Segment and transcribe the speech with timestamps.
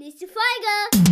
[0.00, 1.04] Nächste Folge.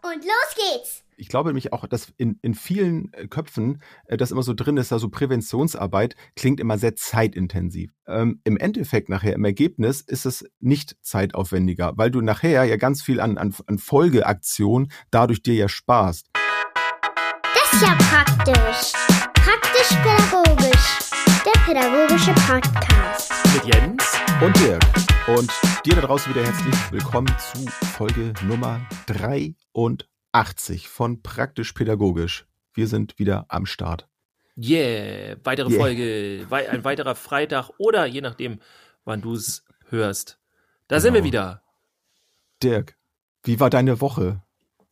[0.00, 1.04] Und los geht's.
[1.18, 4.78] Ich glaube nämlich auch, dass in, in vielen äh, Köpfen äh, das immer so drin
[4.78, 7.92] ist, also Präventionsarbeit klingt immer sehr zeitintensiv.
[8.06, 13.02] Ähm, Im Endeffekt nachher, im Ergebnis ist es nicht zeitaufwendiger, weil du nachher ja ganz
[13.02, 16.30] viel an, an, an Folgeaktion dadurch dir ja sparst.
[17.42, 18.92] Das ist ja praktisch.
[19.34, 20.98] Praktisch-pädagogisch.
[21.44, 23.32] Der pädagogische Podcast.
[23.52, 24.14] Mit Jens.
[24.40, 25.09] Und Dirk.
[25.26, 25.50] Und
[25.84, 32.46] dir da draußen wieder herzlich willkommen zu Folge Nummer 83 von Praktisch Pädagogisch.
[32.74, 34.08] Wir sind wieder am Start.
[34.56, 35.80] Yeah, weitere Yeah.
[35.80, 38.60] Folge, ein weiterer Freitag oder je nachdem,
[39.04, 40.38] wann du es hörst.
[40.88, 41.28] Da sind wir Genau.
[41.32, 41.62] wieder.
[42.62, 42.96] Dirk,
[43.44, 44.42] wie war deine Woche?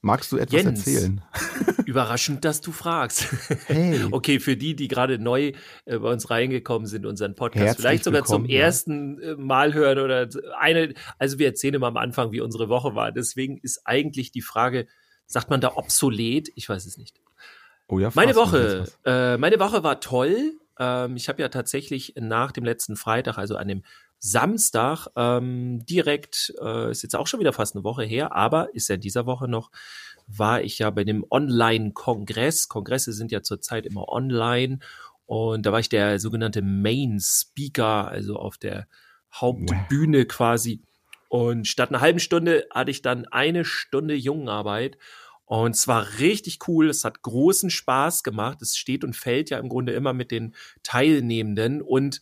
[0.00, 0.86] Magst du etwas Jens.
[0.86, 1.22] erzählen?
[1.88, 3.28] Überraschend, dass du fragst.
[3.66, 4.04] Hey.
[4.10, 5.52] Okay, für die, die gerade neu
[5.86, 8.60] äh, bei uns reingekommen sind, unseren Podcast, Herzlich vielleicht sogar zum ja.
[8.60, 12.94] ersten äh, Mal hören oder eine, also wir erzählen immer am Anfang, wie unsere Woche
[12.94, 13.10] war.
[13.10, 14.86] Deswegen ist eigentlich die Frage,
[15.24, 16.50] sagt man da obsolet?
[16.56, 17.22] Ich weiß es nicht.
[17.86, 20.58] Oh ja, Meine fragst du Woche, äh, meine Woche war toll.
[20.78, 23.82] Ähm, ich habe ja tatsächlich nach dem letzten Freitag, also an dem
[24.18, 28.88] Samstag, ähm, direkt, äh, ist jetzt auch schon wieder fast eine Woche her, aber ist
[28.88, 29.70] ja in dieser Woche noch,
[30.28, 32.68] war ich ja bei dem Online-Kongress.
[32.68, 34.78] Kongresse sind ja zurzeit immer online.
[35.26, 38.86] Und da war ich der sogenannte Main Speaker, also auf der
[39.34, 40.82] Hauptbühne quasi.
[41.28, 44.98] Und statt einer halben Stunde hatte ich dann eine Stunde Jungenarbeit.
[45.44, 46.90] Und es war richtig cool.
[46.90, 48.60] Es hat großen Spaß gemacht.
[48.60, 51.80] Es steht und fällt ja im Grunde immer mit den Teilnehmenden.
[51.80, 52.20] Und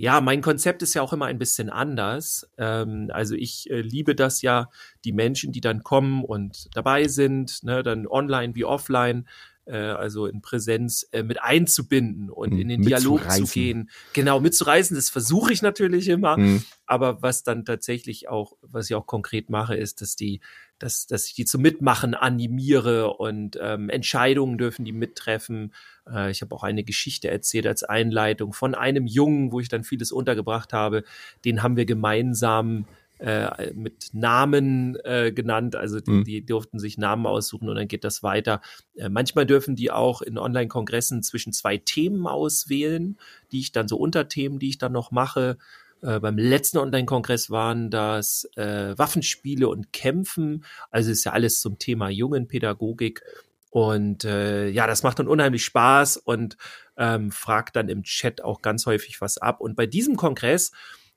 [0.00, 2.48] ja, mein Konzept ist ja auch immer ein bisschen anders.
[2.56, 4.70] Ähm, also ich äh, liebe das ja,
[5.04, 9.28] die Menschen, die dann kommen und dabei sind, ne, dann online wie offline,
[9.66, 13.90] äh, also in Präsenz äh, mit einzubinden und Mhm, in den Dialog zu gehen.
[14.14, 16.36] Genau, mitzureißen, das versuche ich natürlich immer.
[16.36, 20.40] Hm, Aber was dann tatsächlich auch, was ich auch konkret mache, ist, dass die,
[20.80, 25.72] dass, dass ich die zum Mitmachen animiere und ähm, Entscheidungen dürfen die mittreffen.
[26.10, 29.84] Äh, ich habe auch eine Geschichte erzählt als Einleitung von einem Jungen, wo ich dann
[29.84, 31.04] vieles untergebracht habe.
[31.44, 32.86] Den haben wir gemeinsam
[33.18, 35.76] äh, mit Namen äh, genannt.
[35.76, 36.24] Also die, Mhm.
[36.24, 38.62] die durften sich Namen aussuchen und dann geht das weiter.
[38.96, 43.18] Äh, manchmal dürfen die auch in Online-Kongressen zwischen zwei Themen auswählen,
[43.52, 45.58] die ich dann so Unterthemen, die ich dann noch mache.
[46.02, 50.64] Äh, beim letzten Online-Kongress waren das äh, Waffenspiele und Kämpfen.
[50.90, 53.22] Also ist ja alles zum Thema Jungenpädagogik.
[53.70, 56.56] Und äh, ja, das macht dann unheimlich Spaß und
[56.96, 59.60] ähm, fragt dann im Chat auch ganz häufig was ab.
[59.60, 60.72] Und bei diesem Kongress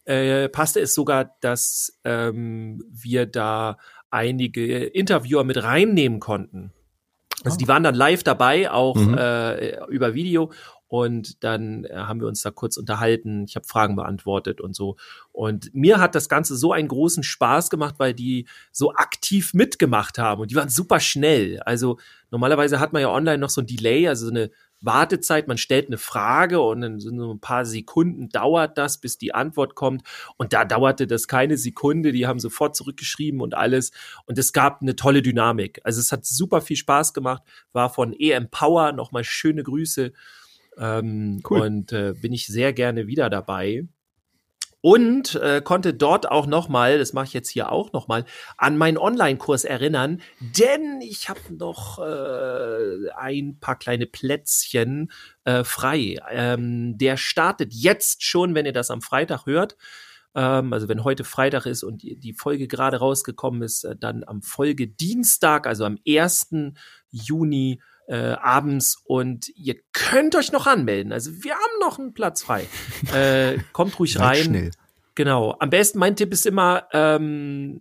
[0.05, 3.77] äh, passte es sogar, dass ähm, wir da
[4.11, 6.71] einige Interviewer mit reinnehmen konnten.
[7.43, 7.57] Also Ah.
[7.57, 9.17] die waren dann live dabei, auch Mhm.
[9.17, 10.51] äh, über Video.
[10.93, 13.45] Und dann äh, haben wir uns da kurz unterhalten.
[13.47, 14.95] Ich habe Fragen beantwortet und so.
[15.31, 20.19] Und mir hat das Ganze so einen großen Spaß gemacht, weil die so aktiv mitgemacht
[20.19, 20.43] haben.
[20.43, 21.59] Und die waren super schnell.
[21.61, 21.97] Also
[22.29, 25.47] normalerweise hat man ja online noch so ein Delay, also so eine Wartezeit.
[25.47, 29.33] Man stellt eine Frage und dann sind so ein paar Sekunden dauert das, bis die
[29.33, 30.03] Antwort kommt.
[30.37, 32.11] Und da dauerte das keine Sekunde.
[32.11, 33.93] Die haben sofort zurückgeschrieben und alles.
[34.27, 35.81] Und es gab eine tolle Dynamik.
[35.85, 37.41] Also es hat super viel Spaß gemacht.
[37.71, 40.13] War von EM Power nochmal schöne Grüße.
[40.77, 41.61] Ähm, Cool.
[41.61, 43.87] Und äh, bin ich sehr gerne wieder dabei.
[44.85, 48.25] Und äh, konnte dort auch nochmal, das mache ich jetzt hier auch nochmal,
[48.57, 55.09] an meinen Online-Kurs erinnern, denn ich habe noch äh, ein paar kleine Plätzchen
[55.45, 56.17] äh, frei.
[56.29, 59.77] Ähm, der startet jetzt schon, wenn ihr das am Freitag hört.
[60.35, 64.41] Ähm, also wenn heute Freitag ist und die Folge gerade rausgekommen ist, äh, dann am
[64.41, 66.73] Folgedienstag, also am 1.
[67.09, 71.11] Juni äh, abends und ihr könnt euch noch anmelden.
[71.11, 72.67] Also wir haben noch einen Platz frei.
[73.13, 74.43] Äh, kommt ruhig rein.
[74.43, 74.71] Schnell.
[75.15, 75.55] Genau.
[75.59, 77.79] Am besten, mein Tipp ist immer, ähm,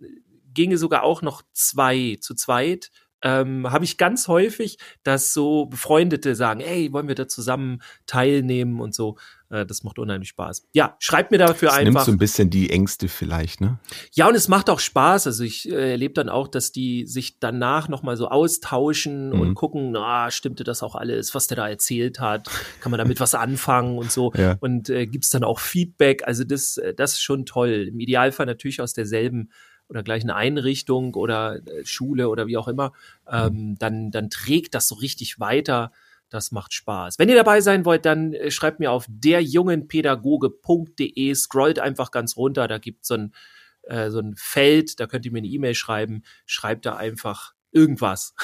[0.53, 2.91] ginge sogar auch noch zwei zu zweit.
[3.23, 8.79] Ähm, Habe ich ganz häufig, dass so Befreundete sagen, hey, wollen wir da zusammen teilnehmen
[8.79, 9.17] und so.
[9.53, 10.63] Äh, das macht unheimlich Spaß.
[10.73, 12.05] Ja, schreibt mir dafür Das nimmt einfach.
[12.05, 13.77] so ein bisschen die Ängste vielleicht, ne?
[14.13, 15.27] Ja, und es macht auch Spaß.
[15.27, 19.39] Also ich äh, erlebe dann auch, dass die sich danach nochmal so austauschen Mhm.
[19.41, 22.49] und gucken, na, stimmte das auch alles, was der da erzählt hat?
[22.81, 24.31] Kann man damit was anfangen und so?
[24.35, 24.57] Ja.
[24.59, 26.27] Und äh, gibt's dann auch Feedback?
[26.27, 27.89] Also das, äh, das ist schon toll.
[27.89, 29.51] Im Idealfall natürlich aus derselben
[29.89, 32.93] oder gleichen Einrichtung oder äh, Schule oder wie auch immer.
[33.29, 35.91] Ähm, dann, dann trägt das so richtig weiter.
[36.33, 37.19] Das macht Spaß.
[37.19, 42.67] Wenn ihr dabei sein wollt, dann äh, schreibt mir auf derjungenpädagoge.de, scrollt einfach ganz runter,
[42.67, 43.35] da gibt's so ein,
[43.83, 48.33] äh, so ein Feld, da könnt ihr mir eine E-Mail schreiben, schreibt da einfach irgendwas.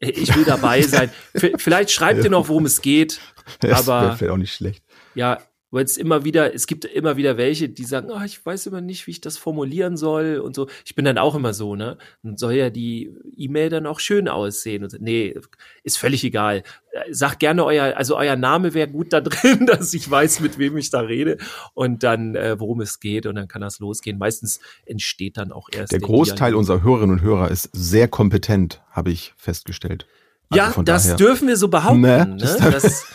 [0.00, 1.08] Ich will dabei sein.
[1.56, 3.20] Vielleicht schreibt ihr noch, worum es geht.
[3.60, 4.84] Das Aber- vielleicht auch nicht schlecht.
[5.14, 5.38] Ja,
[5.74, 8.80] weil es immer wieder, es gibt immer wieder welche, die sagen, ah, ich weiß immer
[8.80, 10.68] nicht, wie ich das formulieren soll und so.
[10.84, 11.98] Ich bin dann auch immer so, ne?
[12.22, 14.84] Dann soll ja die E-Mail dann auch schön aussehen.
[14.84, 15.00] Und.
[15.00, 15.34] Nee,
[15.82, 16.62] ist völlig egal.
[17.10, 20.76] Sagt gerne euer, also euer Name wäre gut da drin, dass ich weiß, mit wem
[20.76, 21.38] ich da rede
[21.74, 24.16] und dann, äh, worum es geht und dann kann das losgehen.
[24.16, 25.90] Meistens entsteht dann auch erst.
[25.90, 30.06] Der Großteil unserer Hörerinnen und Hörer ist sehr kompetent, habe ich festgestellt.
[30.50, 31.16] Also ja, das daher.
[31.16, 32.02] dürfen wir so behaupten.
[32.02, 32.36] Nee, ne?
[32.36, 33.06] das,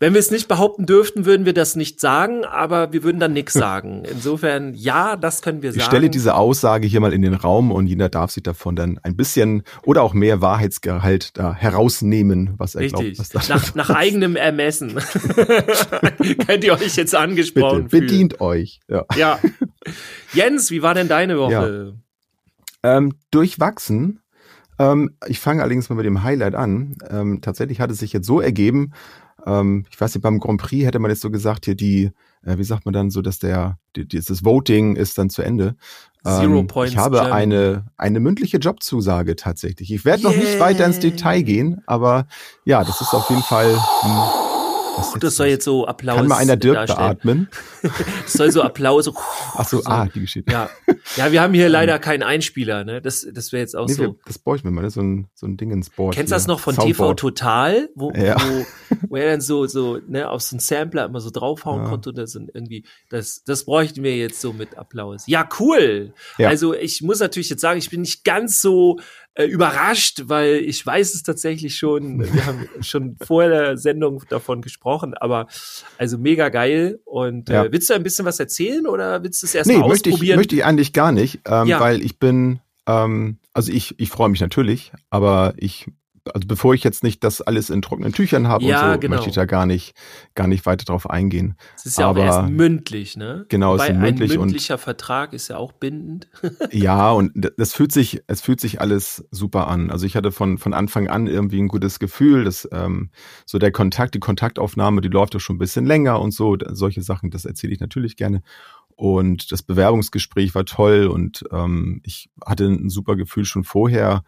[0.00, 3.32] wenn wir es nicht behaupten dürften, würden wir das nicht sagen, aber wir würden dann
[3.32, 4.04] nichts sagen.
[4.10, 5.82] Insofern, ja, das können wir ich sagen.
[5.82, 8.98] Ich stelle diese Aussage hier mal in den Raum und jeder darf sich davon dann
[9.02, 13.14] ein bisschen oder auch mehr Wahrheitsgehalt da herausnehmen, was er Richtig.
[13.14, 13.34] glaubt.
[13.34, 14.94] Was nach, nach eigenem Ermessen.
[16.46, 18.80] Könnt ihr euch jetzt angesprochen Bitte, bedient euch.
[18.88, 19.04] Ja.
[19.16, 19.38] ja.
[20.32, 21.94] Jens, wie war denn deine Woche?
[22.82, 22.96] Ja.
[22.96, 24.21] Ähm, durchwachsen
[24.78, 26.96] ähm, ich fange allerdings mal mit dem Highlight an.
[27.10, 28.92] Ähm, tatsächlich hat es sich jetzt so ergeben,
[29.46, 32.10] ähm, ich weiß nicht, beim Grand Prix hätte man jetzt so gesagt, hier die,
[32.44, 35.76] äh, wie sagt man dann so, dass der, die, dieses Voting ist dann zu Ende.
[36.24, 36.92] Zero ähm, Points.
[36.92, 39.92] Ich habe eine, eine mündliche Jobzusage tatsächlich.
[39.92, 40.30] Ich werde yeah.
[40.30, 42.26] noch nicht weiter ins Detail gehen, aber
[42.64, 43.74] ja, das ist auf jeden Fall.
[44.02, 44.41] Hm,
[45.20, 46.16] das soll jetzt so Applaus.
[46.16, 47.08] Kann mal einer Dirk darstellen.
[47.08, 47.48] beatmen?
[47.82, 49.10] das soll so Applaus.
[49.54, 50.52] Ach so, so, ah, die Geschichte.
[50.52, 50.70] Ja.
[51.16, 53.00] ja, wir haben hier leider keinen Einspieler, ne?
[53.00, 54.02] Das, das wäre jetzt auch nee, so.
[54.02, 54.90] Wir, das bräuchten wir mal, ne?
[54.90, 56.14] so ein, so ein Ding ins Board.
[56.14, 56.96] Kennst du das noch von Soundboard.
[56.96, 57.88] TV Total?
[57.94, 58.36] Wo, ja.
[58.40, 58.66] wo,
[59.08, 61.88] wo er dann so, so, ne, auf so einen Sampler immer so draufhauen ja.
[61.88, 65.24] konnte und das irgendwie, das, das bräuchten wir jetzt so mit Applaus.
[65.26, 66.14] Ja, cool.
[66.38, 66.48] Ja.
[66.48, 68.98] Also ich muss natürlich jetzt sagen, ich bin nicht ganz so
[69.34, 72.20] äh, überrascht, weil ich weiß es tatsächlich schon.
[72.32, 75.46] Wir haben schon vor der Sendung davon gesprochen, aber
[75.98, 77.00] also mega geil.
[77.04, 77.64] Und äh, ja.
[77.64, 80.34] äh, willst du ein bisschen was erzählen oder willst du es erst nee, möchte ausprobieren?
[80.34, 81.80] Ich, möchte ich eigentlich gar nicht, ähm, ja.
[81.80, 85.86] weil ich bin, ähm, also ich, ich freue mich natürlich, aber ich
[86.32, 89.16] also bevor ich jetzt nicht das alles in trockenen Tüchern habe ja, und so, genau.
[89.16, 89.94] möchte ich da gar nicht,
[90.34, 91.56] gar nicht weiter drauf eingehen.
[91.76, 93.44] Es ist ja Aber, auch erst mündlich, ne?
[93.48, 96.28] Genau, es ist mündlich ein mündlicher und, Vertrag ist ja auch bindend.
[96.70, 99.90] ja, und das fühlt sich, es fühlt sich alles super an.
[99.90, 103.10] Also ich hatte von, von Anfang an irgendwie ein gutes Gefühl, dass ähm,
[103.44, 106.56] so der Kontakt, die Kontaktaufnahme, die läuft doch schon ein bisschen länger und so.
[106.70, 108.42] Solche Sachen, das erzähle ich natürlich gerne.
[108.94, 114.22] Und das Bewerbungsgespräch war toll und ähm, ich hatte ein super Gefühl schon vorher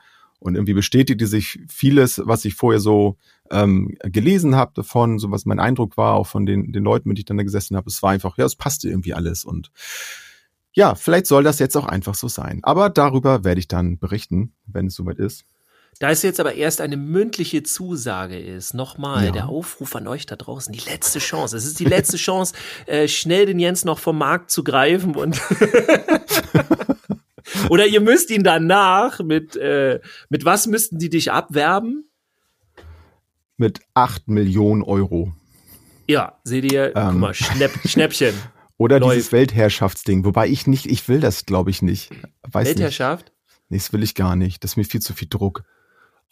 [0.44, 3.17] und irgendwie bestätigte sich vieles, was ich vorher so
[3.50, 7.17] ähm, gelesen habe davon, so was mein Eindruck war, auch von den, den Leuten, mit
[7.17, 7.88] denen ich dann da gesessen habe.
[7.88, 9.46] Es war einfach, ja, es passte irgendwie alles.
[9.46, 9.70] Und
[10.75, 12.61] ja, vielleicht soll das jetzt auch einfach so sein.
[12.62, 15.46] Aber darüber werde ich dann berichten, wenn es soweit ist.
[15.99, 19.31] Da es jetzt aber erst eine mündliche Zusage ist, nochmal ja.
[19.31, 21.56] der Aufruf an euch da draußen, die letzte Chance.
[21.56, 22.52] Es ist die letzte Chance,
[22.85, 25.41] äh, schnell den Jens noch vom Markt zu greifen und
[27.69, 32.09] Oder ihr müsst ihn danach mit, äh, mit was müssten die dich abwerben?
[33.56, 35.33] Mit acht Millionen Euro.
[36.06, 37.09] Ja, seht ihr, ähm.
[37.11, 38.35] guck mal, Schnäpp, Schnäppchen.
[38.77, 39.17] Oder Läuft.
[39.17, 42.11] dieses Weltherrschaftsding, wobei ich nicht, ich will das, glaube ich, nicht.
[42.43, 43.27] Weiß Weltherrschaft?
[43.27, 43.35] Nicht.
[43.71, 44.65] Nee, das will ich gar nicht.
[44.65, 45.62] Das ist mir viel zu viel Druck.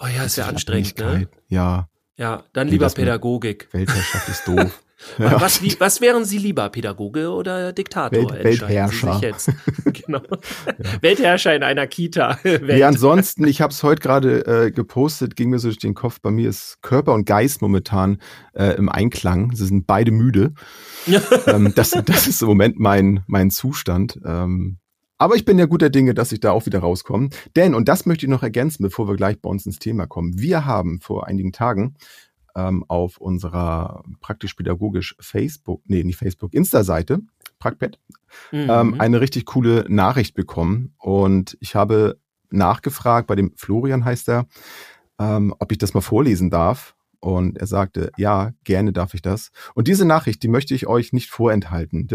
[0.01, 1.29] Oh ja, ist ja anstrengend, ne?
[1.49, 1.89] Ja.
[2.17, 3.69] Ja, dann lieber Pädagogik.
[3.73, 4.82] Weltherrschaft ist doof.
[5.19, 5.41] Ja.
[5.41, 8.31] Was, was wären Sie lieber, Pädagoge oder Diktator?
[8.31, 9.21] Welt, Weltherrscher.
[9.85, 10.23] genau.
[10.23, 11.03] Ja.
[11.03, 12.39] Weltherrscher in einer Kita.
[12.67, 16.21] Ja, ansonsten, ich habe es heute gerade äh, gepostet, ging mir so durch den Kopf,
[16.21, 18.19] bei mir ist Körper und Geist momentan
[18.55, 19.55] äh, im Einklang.
[19.55, 20.55] Sie sind beide müde.
[21.47, 24.19] ähm, das, das ist im Moment mein, mein Zustand.
[24.25, 24.79] Ähm,
[25.19, 27.29] aber ich bin ja guter Dinge, dass ich da auch wieder rauskomme.
[27.55, 30.37] Denn, und das möchte ich noch ergänzen, bevor wir gleich bei uns ins Thema kommen.
[30.37, 31.95] Wir haben vor einigen Tagen
[32.57, 37.21] ähm, auf unserer praktisch-pädagogisch Facebook, nee, nicht Facebook, Insta-Seite,
[37.59, 37.99] Prackpad,
[38.53, 38.71] ähm, mhm.
[38.71, 40.95] ähm, eine richtig coole Nachricht bekommen.
[40.99, 42.19] Und ich habe
[42.51, 44.47] nachgefragt, bei dem Florian heißt er,
[45.19, 46.95] ähm, ob ich das mal vorlesen darf.
[47.21, 49.53] Und er sagte, ja, gerne darf ich das.
[49.75, 52.09] Und diese Nachricht, die möchte ich euch nicht vorenthalten.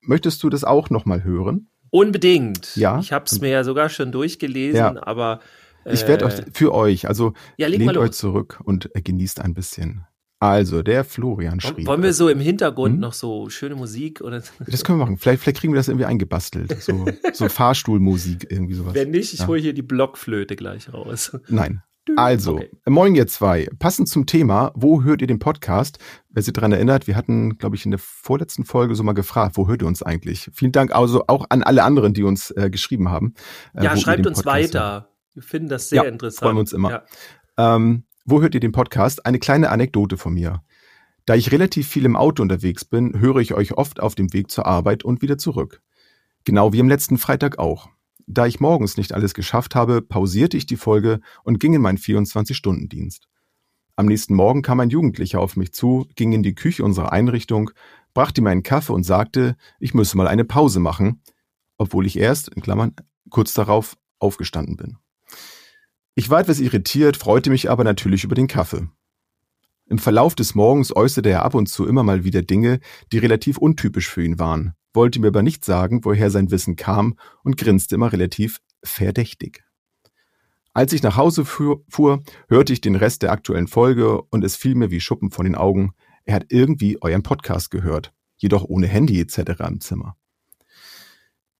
[0.00, 1.68] Möchtest du das auch nochmal hören?
[1.90, 2.74] Unbedingt.
[2.76, 2.98] Ja.
[2.98, 5.06] Ich habe es mir ja sogar schon durchgelesen, ja.
[5.06, 5.40] aber
[5.84, 9.54] ich werde euch äh, für euch, also ja, lehnt euch zurück und äh, genießt ein
[9.54, 10.06] bisschen.
[10.40, 11.86] Also, der Florian schrieb.
[11.86, 13.00] Wollen wir so im Hintergrund hm?
[13.00, 14.40] noch so schöne Musik oder?
[14.66, 15.18] Das können wir machen.
[15.18, 16.80] Vielleicht, vielleicht kriegen wir das irgendwie eingebastelt.
[16.80, 18.94] So, so Fahrstuhlmusik, irgendwie sowas.
[18.94, 19.46] Wenn nicht, ich ja.
[19.48, 21.36] hole hier die Blockflöte gleich raus.
[21.48, 21.82] Nein.
[22.16, 22.70] Also, okay.
[22.86, 23.68] moin ihr zwei.
[23.78, 25.98] Passend zum Thema, wo hört ihr den Podcast?
[26.30, 29.56] Wer sich daran erinnert, wir hatten, glaube ich, in der vorletzten Folge so mal gefragt,
[29.56, 30.50] wo hört ihr uns eigentlich?
[30.54, 33.34] Vielen Dank also auch an alle anderen, die uns äh, geschrieben haben.
[33.74, 34.92] Äh, ja, schreibt uns weiter.
[34.92, 35.08] Hört.
[35.38, 36.40] Wir finden das sehr ja, interessant.
[36.40, 36.90] Freuen wir uns immer.
[36.90, 37.76] Ja.
[37.76, 39.24] Ähm, wo hört ihr den Podcast?
[39.24, 40.64] Eine kleine Anekdote von mir.
[41.26, 44.50] Da ich relativ viel im Auto unterwegs bin, höre ich euch oft auf dem Weg
[44.50, 45.80] zur Arbeit und wieder zurück.
[46.42, 47.88] Genau wie am letzten Freitag auch.
[48.26, 51.98] Da ich morgens nicht alles geschafft habe, pausierte ich die Folge und ging in meinen
[51.98, 53.28] 24-Stunden-Dienst.
[53.94, 57.70] Am nächsten Morgen kam ein Jugendlicher auf mich zu, ging in die Küche unserer Einrichtung,
[58.12, 61.22] brachte mir einen Kaffee und sagte, ich müsse mal eine Pause machen,
[61.76, 62.96] obwohl ich erst, in Klammern,
[63.30, 64.98] kurz darauf aufgestanden bin.
[66.18, 68.88] Ich war etwas irritiert, freute mich aber natürlich über den Kaffee.
[69.86, 72.80] Im Verlauf des Morgens äußerte er ab und zu immer mal wieder Dinge,
[73.12, 77.16] die relativ untypisch für ihn waren, wollte mir aber nicht sagen, woher sein Wissen kam
[77.44, 79.62] und grinste immer relativ verdächtig.
[80.72, 84.74] Als ich nach Hause fuhr, hörte ich den Rest der aktuellen Folge und es fiel
[84.74, 85.92] mir wie Schuppen von den Augen,
[86.24, 89.60] er hat irgendwie euren Podcast gehört, jedoch ohne Handy etc.
[89.68, 90.16] im Zimmer.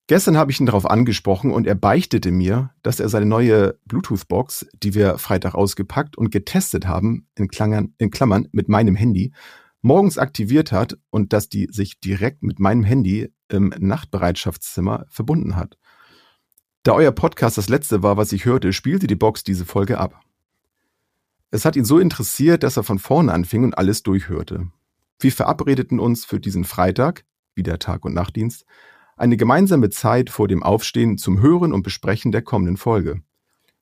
[0.08, 4.66] Gestern habe ich ihn darauf angesprochen und er beichtete mir, dass er seine neue Bluetooth-Box,
[4.82, 9.32] die wir Freitag ausgepackt und getestet haben, in, Klangern, in Klammern mit meinem Handy,
[9.82, 15.76] morgens aktiviert hat und dass die sich direkt mit meinem Handy im Nachtbereitschaftszimmer verbunden hat.
[16.84, 20.22] Da euer Podcast das letzte war, was ich hörte, spielte die Box diese Folge ab.
[21.50, 24.68] Es hat ihn so interessiert, dass er von vorne anfing und alles durchhörte.
[25.20, 28.64] Wir verabredeten uns für diesen Freitag, wieder Tag- und Nachtdienst,
[29.18, 33.22] eine gemeinsame Zeit vor dem Aufstehen zum Hören und Besprechen der kommenden Folge.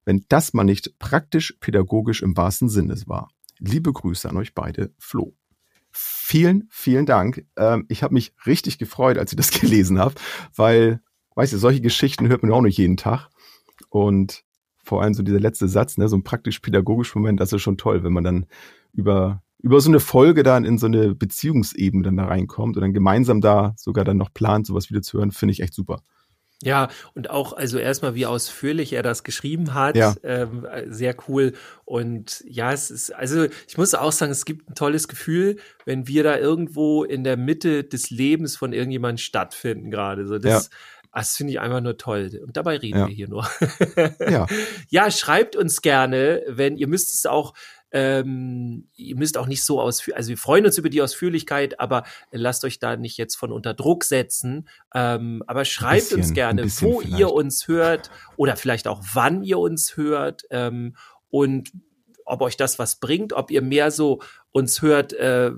[0.04, 3.28] Wenn das mal nicht praktisch pädagogisch im wahrsten Sinne war.
[3.58, 5.34] Liebe Grüße an euch beide, Flo.
[5.90, 7.46] Vielen, vielen Dank.
[7.56, 10.14] Ähm, ich habe mich richtig gefreut, als ich das gelesen habe,
[10.54, 11.00] weil
[11.36, 13.28] weißt du, solche Geschichten hört man auch nicht jeden Tag.
[13.88, 14.44] Und
[14.82, 18.02] vor allem so dieser letzte Satz, ne, so ein praktisch-pädagogischer Moment, das ist schon toll,
[18.02, 18.46] wenn man dann
[18.92, 22.92] über, über so eine Folge dann in so eine Beziehungsebene dann da reinkommt und dann
[22.92, 26.02] gemeinsam da sogar dann noch plant, sowas wieder zu hören, finde ich echt super.
[26.62, 30.14] Ja, und auch, also erstmal, wie ausführlich er das geschrieben hat, ja.
[30.22, 31.52] ähm, sehr cool.
[31.84, 36.08] Und ja, es ist, also ich muss auch sagen, es gibt ein tolles Gefühl, wenn
[36.08, 40.26] wir da irgendwo in der Mitte des Lebens von irgendjemandem stattfinden gerade.
[40.26, 40.78] So, das, ja
[41.16, 42.42] das finde ich einfach nur toll.
[42.44, 43.08] Und dabei reden ja.
[43.08, 43.48] wir hier nur.
[44.20, 44.46] ja.
[44.90, 47.54] ja, schreibt uns gerne, wenn ihr müsst es auch
[47.98, 52.02] ähm, ihr müsst auch nicht so ausführlich, also wir freuen uns über die Ausführlichkeit, aber
[52.30, 54.68] lasst euch da nicht jetzt von unter Druck setzen.
[54.94, 57.18] Ähm, aber schreibt bisschen, uns gerne, wo vielleicht.
[57.18, 60.94] ihr uns hört oder vielleicht auch wann ihr uns hört ähm,
[61.30, 61.72] und
[62.26, 64.20] ob euch das was bringt, ob ihr mehr so
[64.52, 65.52] uns hört, äh,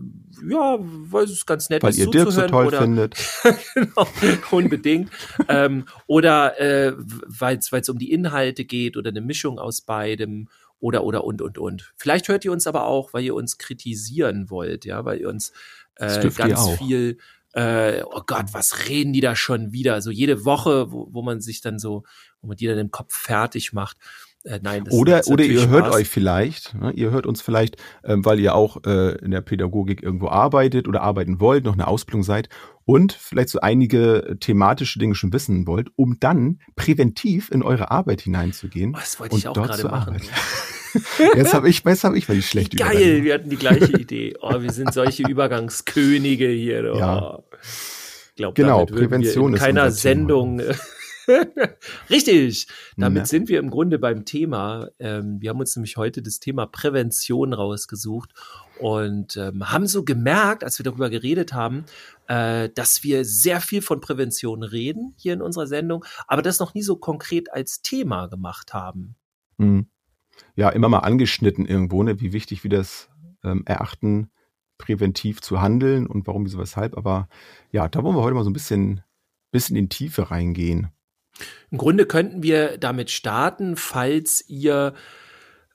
[0.48, 3.16] ja, weil es ganz nett weil ist ihr Dirk so toll oder, findet.
[3.74, 4.06] genau,
[4.52, 5.10] unbedingt.
[5.48, 10.48] ähm, oder äh, weil es um die Inhalte geht oder eine Mischung aus beidem
[10.80, 11.92] oder oder und und und.
[11.96, 15.52] Vielleicht hört ihr uns aber auch, weil ihr uns kritisieren wollt, ja, weil ihr uns
[15.96, 17.18] äh, ganz viel
[17.54, 20.02] äh, oh Gott, was reden die da schon wieder?
[20.02, 22.04] So jede Woche, wo, wo man sich dann so,
[22.40, 23.96] wo man die dann im Kopf fertig macht.
[24.44, 25.70] Äh, nein, das oder oder ihr Spaß.
[25.70, 29.40] hört euch vielleicht, ne, ihr hört uns vielleicht, ähm, weil ihr auch äh, in der
[29.40, 32.48] Pädagogik irgendwo arbeitet oder arbeiten wollt, noch eine Ausbildung seid
[32.84, 38.20] und vielleicht so einige thematische Dinge schon wissen wollt, um dann präventiv in eure Arbeit
[38.20, 38.94] hineinzugehen.
[38.94, 40.20] Oh, das wollte ich auch gerade machen.
[41.36, 44.36] jetzt habe ich, jetzt habe ich mal die schlechte Geil, wir hatten die gleiche Idee.
[44.40, 46.92] Oh, wir sind solche Übergangskönige hier.
[46.94, 46.98] Oh.
[46.98, 47.38] Ja.
[48.36, 50.58] Glaub, genau, Prävention ist keiner Sendung.
[50.58, 50.74] Thema.
[52.10, 52.66] Richtig.
[52.96, 53.26] Damit ja.
[53.26, 54.88] sind wir im Grunde beim Thema.
[54.98, 58.32] Ähm, wir haben uns nämlich heute das Thema Prävention rausgesucht
[58.78, 61.84] und ähm, haben so gemerkt, als wir darüber geredet haben,
[62.28, 66.74] äh, dass wir sehr viel von Prävention reden hier in unserer Sendung, aber das noch
[66.74, 69.16] nie so konkret als Thema gemacht haben.
[69.58, 69.86] Mhm.
[70.54, 73.10] Ja, immer mal angeschnitten irgendwo, ne, wie wichtig wir das
[73.44, 74.30] ähm, erachten,
[74.78, 76.96] präventiv zu handeln und warum, wieso, weshalb.
[76.96, 77.28] Aber
[77.72, 79.02] ja, da wollen wir heute mal so ein bisschen,
[79.50, 80.88] bisschen in Tiefe reingehen.
[81.70, 84.94] Im Grunde könnten wir damit starten, falls ihr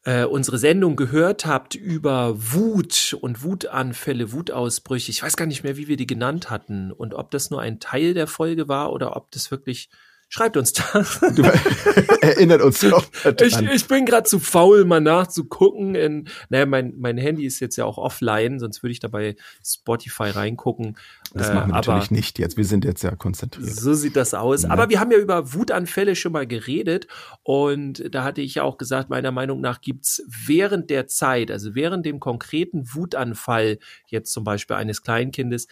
[0.05, 5.11] äh, unsere Sendung gehört habt über Wut und Wutanfälle, Wutausbrüche.
[5.11, 7.79] Ich weiß gar nicht mehr, wie wir die genannt hatten und ob das nur ein
[7.79, 9.89] Teil der Folge war oder ob das wirklich
[10.33, 11.21] Schreibt uns das.
[12.21, 13.05] erinnert uns doch.
[13.43, 15.93] Ich, ich bin gerade zu faul, mal nachzugucken.
[15.93, 20.29] In, naja, mein, mein Handy ist jetzt ja auch offline, sonst würde ich dabei Spotify
[20.29, 20.97] reingucken.
[21.35, 22.57] Das machen wir äh, natürlich nicht jetzt.
[22.57, 23.75] Wir sind jetzt ja konzentriert.
[23.75, 24.63] So sieht das aus.
[24.63, 24.71] Ja.
[24.71, 27.05] Aber wir haben ja über Wutanfälle schon mal geredet.
[27.43, 31.75] Und da hatte ich ja auch gesagt, meiner Meinung nach gibt's während der Zeit, also
[31.75, 35.67] während dem konkreten Wutanfall, jetzt zum Beispiel eines Kleinkindes,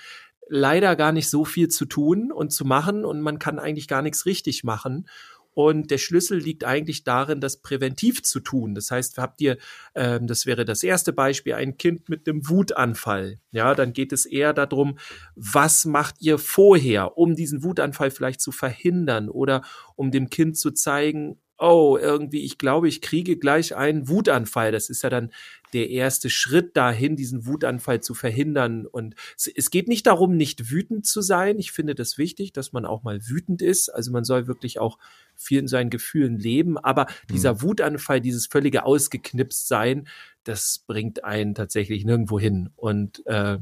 [0.51, 4.01] leider gar nicht so viel zu tun und zu machen und man kann eigentlich gar
[4.01, 5.07] nichts richtig machen.
[5.53, 8.73] Und der Schlüssel liegt eigentlich darin, das präventiv zu tun.
[8.73, 9.57] Das heißt, habt ihr,
[9.95, 13.39] ähm, das wäre das erste Beispiel, ein Kind mit einem Wutanfall.
[13.51, 14.97] Ja, dann geht es eher darum,
[15.35, 19.61] was macht ihr vorher, um diesen Wutanfall vielleicht zu verhindern oder
[19.95, 24.71] um dem Kind zu zeigen, oh, irgendwie, ich glaube, ich kriege gleich einen Wutanfall.
[24.71, 25.31] Das ist ja dann
[25.73, 28.85] der erste Schritt dahin, diesen Wutanfall zu verhindern.
[28.85, 31.59] Und es, es, geht nicht darum, nicht wütend zu sein.
[31.59, 33.89] Ich finde das wichtig, dass man auch mal wütend ist.
[33.89, 34.97] Also man soll wirklich auch
[35.35, 36.77] viel in seinen Gefühlen leben.
[36.77, 37.33] Aber mhm.
[37.33, 40.07] dieser Wutanfall, dieses völlige ausgeknipst sein,
[40.43, 42.69] das bringt einen tatsächlich nirgendwo hin.
[42.75, 43.57] Und äh,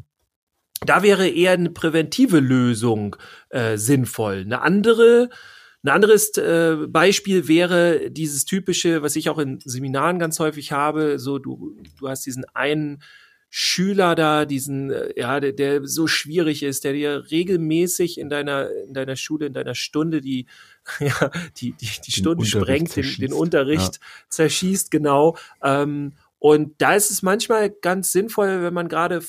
[0.81, 3.15] da wäre eher eine präventive Lösung
[3.49, 4.41] äh, sinnvoll.
[4.41, 5.29] Eine andere
[5.83, 11.19] ein anderes äh, Beispiel wäre dieses typische, was ich auch in Seminaren ganz häufig habe,
[11.19, 13.01] so du, du hast diesen einen
[13.51, 18.69] Schüler da, diesen, äh, ja, der, der so schwierig ist, der dir regelmäßig in deiner,
[18.69, 20.45] in deiner Schule, in deiner Stunde die,
[20.99, 24.01] ja, die, die, die Stunde sprengt, den, den Unterricht ja.
[24.29, 25.37] zerschießt, genau.
[25.63, 29.21] Ähm, und da ist es manchmal ganz sinnvoll, wenn man gerade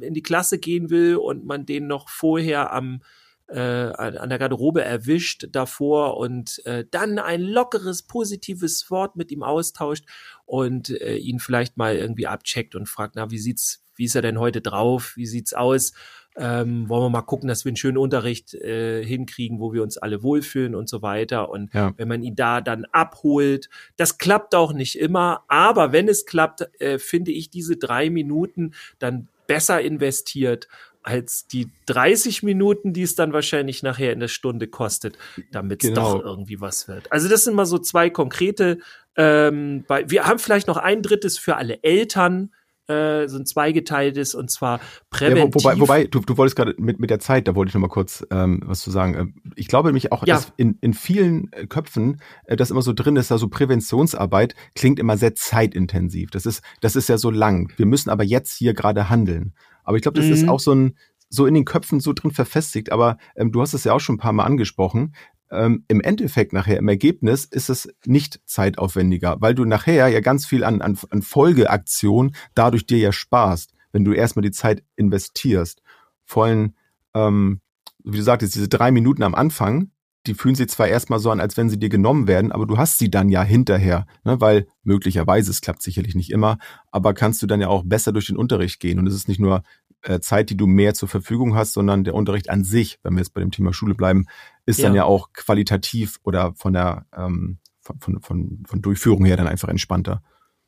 [0.00, 3.02] in die Klasse gehen will und man den noch vorher am
[3.48, 9.42] äh, an der Garderobe erwischt davor und äh, dann ein lockeres, positives Wort mit ihm
[9.42, 10.06] austauscht
[10.46, 14.22] und äh, ihn vielleicht mal irgendwie abcheckt und fragt, na, wie sieht's, wie ist er
[14.22, 15.12] denn heute drauf?
[15.16, 15.92] Wie sieht's aus?
[16.36, 19.98] Ähm, wollen wir mal gucken, dass wir einen schönen Unterricht äh, hinkriegen, wo wir uns
[19.98, 21.48] alle wohlfühlen und so weiter.
[21.48, 21.92] Und ja.
[21.96, 26.68] wenn man ihn da dann abholt, das klappt auch nicht immer, aber wenn es klappt,
[26.80, 30.66] äh, finde ich diese drei Minuten dann besser investiert
[31.04, 35.18] als die 30 Minuten, die es dann wahrscheinlich nachher in der Stunde kostet,
[35.52, 36.14] damit es genau.
[36.14, 37.12] doch irgendwie was wird.
[37.12, 38.78] Also das sind mal so zwei konkrete.
[39.16, 42.50] Ähm, bei, wir haben vielleicht noch ein drittes für alle Eltern,
[42.86, 44.80] äh, so ein zweigeteiltes und zwar
[45.10, 45.62] präventiv.
[45.62, 47.80] Ja, wobei, wobei du, du wolltest gerade mit, mit der Zeit, da wollte ich noch
[47.80, 49.14] mal kurz ähm, was zu sagen.
[49.14, 50.34] Ähm, ich glaube nämlich auch, ja.
[50.34, 54.98] dass in, in vielen äh, Köpfen äh, das immer so drin ist, also Präventionsarbeit klingt
[54.98, 56.30] immer sehr zeitintensiv.
[56.30, 57.72] Das ist, das ist ja so lang.
[57.76, 59.54] Wir müssen aber jetzt hier gerade handeln.
[59.84, 60.32] Aber ich glaube, das mhm.
[60.32, 60.96] ist auch so ein,
[61.28, 62.92] so in den Köpfen so drin verfestigt.
[62.92, 65.14] Aber ähm, du hast es ja auch schon ein paar Mal angesprochen.
[65.50, 70.46] Ähm, Im Endeffekt nachher, im Ergebnis ist es nicht zeitaufwendiger, weil du nachher ja ganz
[70.46, 75.82] viel an, an, an Folgeaktion dadurch dir ja sparst, wenn du erstmal die Zeit investierst.
[76.24, 76.74] Vor allem,
[77.14, 77.60] ähm,
[78.02, 79.90] wie du sagtest, diese drei Minuten am Anfang,
[80.26, 82.78] die fühlen sich zwar erstmal so an, als wenn sie dir genommen werden, aber du
[82.78, 84.40] hast sie dann ja hinterher, ne?
[84.40, 86.58] weil möglicherweise, es klappt sicherlich nicht immer,
[86.90, 88.98] aber kannst du dann ja auch besser durch den Unterricht gehen.
[88.98, 89.62] Und es ist nicht nur
[90.02, 93.20] äh, Zeit, die du mehr zur Verfügung hast, sondern der Unterricht an sich, wenn wir
[93.20, 94.26] jetzt bei dem Thema Schule bleiben,
[94.66, 94.86] ist ja.
[94.86, 99.46] dann ja auch qualitativ oder von der ähm, von, von, von, von Durchführung her dann
[99.46, 100.22] einfach entspannter.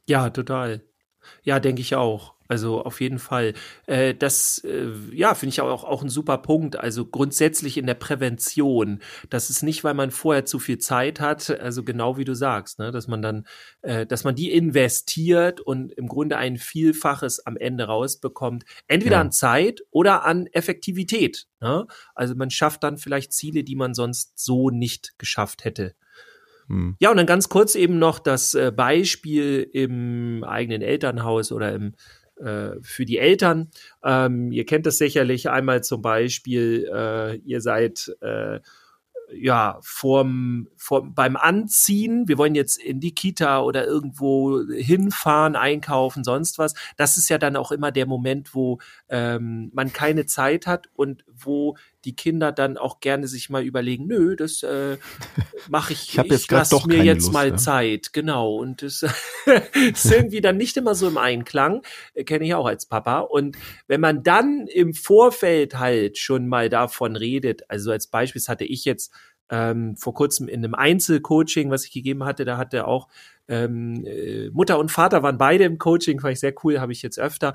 [0.06, 0.82] Ja, total.
[1.42, 2.36] Ja, denke ich auch.
[2.48, 3.54] Also auf jeden Fall.
[3.86, 6.76] Äh, das, äh, ja, finde ich auch, auch ein super Punkt.
[6.76, 9.00] Also grundsätzlich in der Prävention.
[9.30, 12.78] Das ist nicht, weil man vorher zu viel Zeit hat, also genau wie du sagst,
[12.78, 13.46] ne, dass man dann,
[13.82, 18.64] äh, dass man die investiert und im Grunde ein Vielfaches am Ende rausbekommt.
[18.86, 19.20] Entweder ja.
[19.22, 21.46] an Zeit oder an Effektivität.
[21.60, 21.86] Ne?
[22.14, 25.94] Also man schafft dann vielleicht Ziele, die man sonst so nicht geschafft hätte.
[26.68, 26.96] Hm.
[27.00, 31.94] Ja, und dann ganz kurz eben noch das äh, Beispiel im eigenen Elternhaus oder im
[32.36, 33.70] äh, für die Eltern.
[34.04, 38.60] Ähm, ihr kennt das sicherlich einmal zum Beispiel, äh, ihr seid äh,
[39.32, 46.24] ja vorm, vorm, beim Anziehen, wir wollen jetzt in die Kita oder irgendwo hinfahren, einkaufen,
[46.24, 46.74] sonst was.
[46.96, 51.24] Das ist ja dann auch immer der Moment, wo ähm, man keine Zeit hat und
[51.32, 54.96] wo die Kinder dann auch gerne sich mal überlegen, nö, das äh,
[55.68, 57.56] mache ich, ich, ich lasse mir jetzt Lust, mal ja.
[57.56, 58.56] Zeit, genau.
[58.56, 59.02] Und das
[59.74, 61.82] ist irgendwie dann nicht immer so im Einklang,
[62.14, 63.18] äh, kenne ich auch als Papa.
[63.18, 68.64] Und wenn man dann im Vorfeld halt schon mal davon redet, also als Beispiel hatte
[68.64, 69.12] ich jetzt
[69.50, 73.08] ähm, vor kurzem in einem Einzelcoaching, was ich gegeben hatte, da hatte auch
[73.48, 77.02] ähm, äh, Mutter und Vater waren beide im Coaching, fand ich sehr cool, habe ich
[77.02, 77.54] jetzt öfter.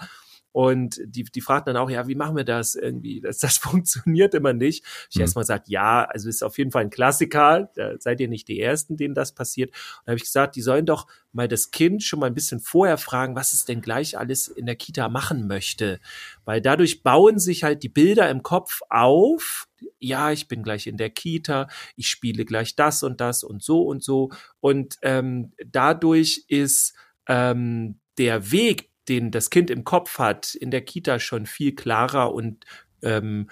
[0.51, 3.21] Und die, die fragten dann auch, ja, wie machen wir das irgendwie?
[3.21, 4.83] Das, das funktioniert immer nicht.
[5.09, 5.21] Ich mhm.
[5.21, 7.71] erstmal gesagt, ja, also ist auf jeden Fall ein Klassiker.
[7.75, 9.69] Da seid ihr nicht die Ersten, denen das passiert.
[9.69, 12.59] Und da habe ich gesagt, die sollen doch mal das Kind schon mal ein bisschen
[12.59, 15.99] vorher fragen, was es denn gleich alles in der Kita machen möchte.
[16.43, 19.67] Weil dadurch bauen sich halt die Bilder im Kopf auf.
[19.99, 23.83] Ja, ich bin gleich in der Kita, ich spiele gleich das und das und so
[23.83, 24.31] und so.
[24.59, 26.93] Und ähm, dadurch ist
[27.27, 32.33] ähm, der Weg, den das Kind im Kopf hat, in der Kita schon viel klarer
[32.33, 32.65] und
[33.01, 33.49] ähm,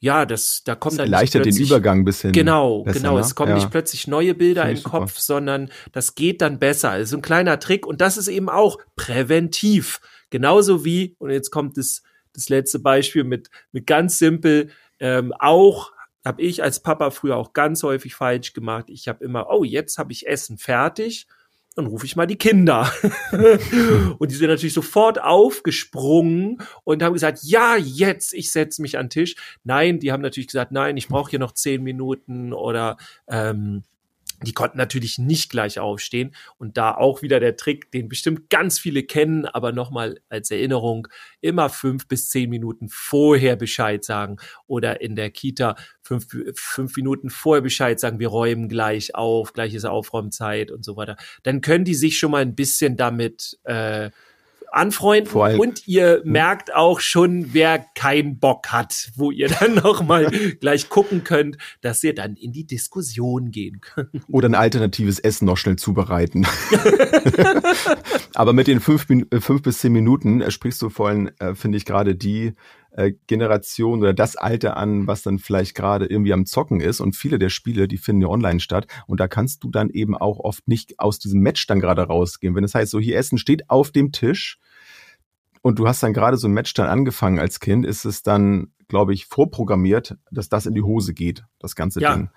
[0.00, 2.32] ja, das, da kommt das dann erleichtert den Übergang ein bisschen.
[2.32, 3.14] Genau, besser, genau.
[3.16, 3.20] Ne?
[3.20, 3.56] Es kommen ja.
[3.56, 6.90] nicht plötzlich neue Bilder im Kopf, sondern das geht dann besser.
[6.90, 10.00] Also ein kleiner Trick und das ist eben auch präventiv.
[10.30, 14.70] Genauso wie, und jetzt kommt das, das letzte Beispiel mit, mit ganz simpel,
[15.00, 15.92] ähm, auch
[16.24, 18.86] habe ich als Papa früher auch ganz häufig falsch gemacht.
[18.88, 21.26] Ich habe immer, oh, jetzt habe ich Essen fertig
[21.78, 22.92] dann rufe ich mal die Kinder.
[24.18, 29.04] und die sind natürlich sofort aufgesprungen und haben gesagt, ja, jetzt, ich setze mich an
[29.04, 29.36] den Tisch.
[29.62, 32.96] Nein, die haben natürlich gesagt, nein, ich brauche hier noch zehn Minuten oder
[33.28, 33.84] ähm,
[34.42, 38.78] Die konnten natürlich nicht gleich aufstehen und da auch wieder der Trick, den bestimmt ganz
[38.78, 41.08] viele kennen, aber nochmal als Erinnerung,
[41.40, 44.36] immer fünf bis zehn Minuten vorher Bescheid sagen
[44.68, 49.74] oder in der Kita fünf, fünf Minuten vorher Bescheid sagen, wir räumen gleich auf, gleich
[49.74, 51.16] ist Aufräumzeit und so weiter.
[51.42, 54.10] Dann können die sich schon mal ein bisschen damit äh,
[54.72, 60.30] anfreunden und ihr merkt auch schon, wer keinen Bock hat, wo ihr dann noch mal
[60.60, 64.10] gleich gucken könnt, dass ihr dann in die Diskussion gehen könnt.
[64.28, 66.46] Oder ein alternatives Essen noch schnell zubereiten.
[68.34, 71.84] Aber mit den fünf, fünf bis zehn Minuten äh, sprichst du vorhin, äh, finde ich,
[71.84, 72.54] gerade die
[72.90, 77.00] äh, Generation oder das Alter an, was dann vielleicht gerade irgendwie am Zocken ist.
[77.00, 78.86] Und viele der Spiele, die finden ja online statt.
[79.06, 82.54] Und da kannst du dann eben auch oft nicht aus diesem Match dann gerade rausgehen.
[82.54, 84.58] Wenn das heißt, so hier Essen steht auf dem Tisch
[85.62, 88.72] und du hast dann gerade so ein Match dann angefangen als Kind, ist es dann,
[88.88, 92.14] glaube ich, vorprogrammiert, dass das in die Hose geht, das ganze ja.
[92.14, 92.30] Ding.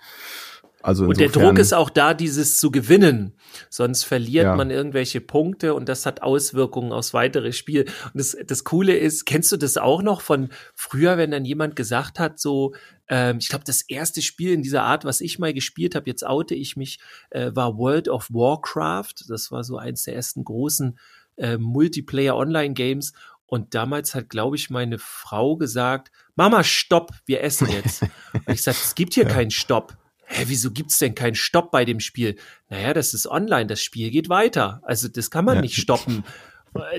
[0.82, 3.34] Also und der Druck ist auch da, dieses zu gewinnen.
[3.70, 4.56] Sonst verliert ja.
[4.56, 7.82] man irgendwelche Punkte und das hat Auswirkungen aufs weitere Spiel.
[7.82, 11.76] Und das, das Coole ist, kennst du das auch noch von früher, wenn dann jemand
[11.76, 12.74] gesagt hat, so,
[13.08, 16.26] ähm, ich glaube, das erste Spiel in dieser Art, was ich mal gespielt habe, jetzt
[16.26, 16.98] oute ich mich,
[17.30, 19.24] äh, war World of Warcraft.
[19.28, 20.98] Das war so eins der ersten großen
[21.36, 23.12] äh, Multiplayer-Online-Games.
[23.46, 28.02] Und damals hat, glaube ich, meine Frau gesagt, Mama, stopp, wir essen jetzt.
[28.32, 29.28] und ich sagte, es gibt hier ja.
[29.28, 29.96] keinen Stopp
[30.32, 32.36] hä, wieso gibt's denn keinen Stopp bei dem Spiel?
[32.68, 34.80] Naja, das ist online, das Spiel geht weiter.
[34.84, 35.60] Also das kann man ja.
[35.60, 36.24] nicht stoppen.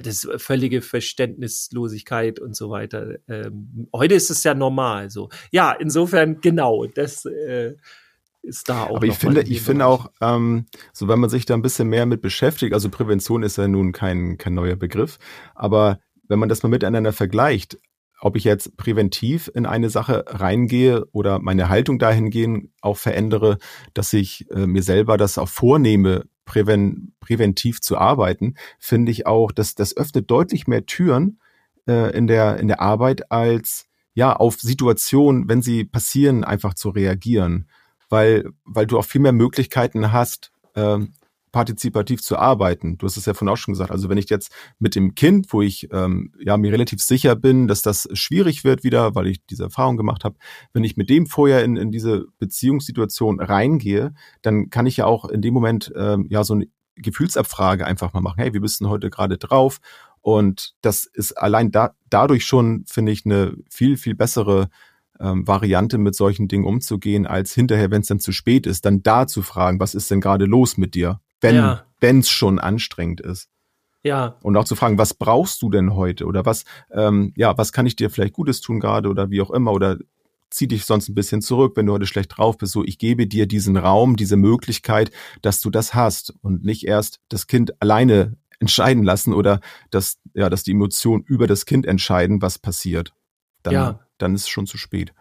[0.04, 3.16] Das ist völlige Verständnislosigkeit und so weiter.
[3.28, 5.30] Ähm, heute ist es ja normal so.
[5.52, 7.74] Ja, insofern genau, das äh,
[8.44, 8.98] ist da auch.
[8.98, 12.06] Aber ich finde, ich finde auch, ähm, so wenn man sich da ein bisschen mehr
[12.06, 15.18] mit beschäftigt, also Prävention ist ja nun kein, kein neuer Begriff,
[15.56, 17.80] aber wenn man das mal miteinander vergleicht,
[18.24, 23.58] ob ich jetzt präventiv in eine Sache reingehe oder meine Haltung dahingehend auch verändere,
[23.94, 29.52] dass ich äh, mir selber das auch vornehme, präven, präventiv zu arbeiten, finde ich auch,
[29.52, 31.40] dass das öffnet deutlich mehr Türen
[31.86, 36.92] äh, in der in der Arbeit als ja auf Situationen, wenn sie passieren, einfach zu
[36.92, 37.68] reagieren,
[38.08, 41.00] weil weil du auch viel mehr Möglichkeiten hast, äh,
[41.54, 42.98] partizipativ zu arbeiten.
[42.98, 43.92] Du hast es ja vorhin auch schon gesagt.
[43.92, 47.68] Also wenn ich jetzt mit dem Kind, wo ich ähm, ja mir relativ sicher bin,
[47.68, 50.36] dass das schwierig wird wieder, weil ich diese Erfahrung gemacht habe,
[50.74, 55.30] wenn ich mit dem vorher in, in diese Beziehungssituation reingehe, dann kann ich ja auch
[55.30, 58.40] in dem Moment ähm, ja so eine Gefühlsabfrage einfach mal machen.
[58.40, 59.80] Hey, wie bist heute gerade drauf?
[60.22, 64.70] Und das ist allein da, dadurch schon, finde ich, eine viel, viel bessere
[65.20, 69.04] ähm, Variante, mit solchen Dingen umzugehen, als hinterher, wenn es dann zu spät ist, dann
[69.04, 71.20] da zu fragen, was ist denn gerade los mit dir?
[71.44, 71.86] Wenn ja.
[72.02, 73.50] es schon anstrengend ist.
[74.04, 74.36] Ja.
[74.42, 76.26] Und auch zu fragen, was brauchst du denn heute?
[76.26, 79.52] Oder was, ähm, ja, was kann ich dir vielleicht Gutes tun gerade oder wie auch
[79.52, 79.72] immer?
[79.72, 79.98] Oder
[80.50, 82.74] zieh dich sonst ein bisschen zurück, wenn du heute schlecht drauf bist.
[82.74, 87.22] So, ich gebe dir diesen Raum, diese Möglichkeit, dass du das hast und nicht erst
[87.30, 92.42] das Kind alleine entscheiden lassen oder dass, ja, dass die Emotionen über das Kind entscheiden,
[92.42, 93.14] was passiert.
[93.64, 94.00] Dann, ja.
[94.18, 95.14] dann ist es schon zu spät.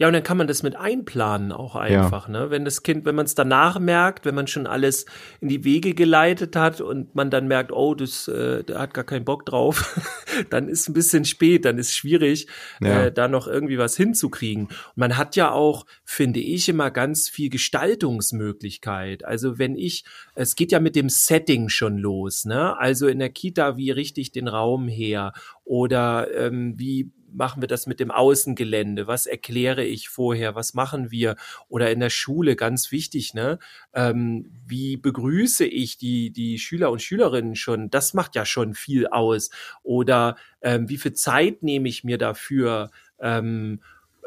[0.00, 2.32] Ja, und dann kann man das mit einplanen auch einfach, ja.
[2.32, 2.50] ne?
[2.50, 5.04] Wenn das Kind, wenn man es danach merkt, wenn man schon alles
[5.42, 9.04] in die Wege geleitet hat und man dann merkt, oh, das, äh, der hat gar
[9.04, 10.00] keinen Bock drauf,
[10.48, 12.46] dann ist ein bisschen spät, dann ist schwierig,
[12.80, 13.04] ja.
[13.04, 14.68] äh, da noch irgendwie was hinzukriegen.
[14.68, 19.26] Und man hat ja auch, finde ich, immer ganz viel Gestaltungsmöglichkeit.
[19.26, 22.74] Also wenn ich, es geht ja mit dem Setting schon los, ne?
[22.78, 25.34] Also in der Kita, wie richte ich den Raum her?
[25.64, 29.06] Oder ähm, wie machen wir das mit dem Außengelände?
[29.06, 30.54] Was erkläre ich vorher?
[30.54, 31.36] Was machen wir?
[31.68, 33.58] Oder in der Schule, ganz wichtig, ne?
[33.94, 37.90] Ähm, wie begrüße ich die, die Schüler und Schülerinnen schon?
[37.90, 39.50] Das macht ja schon viel aus.
[39.82, 42.90] Oder ähm, wie viel Zeit nehme ich mir dafür?
[43.18, 43.80] Ähm,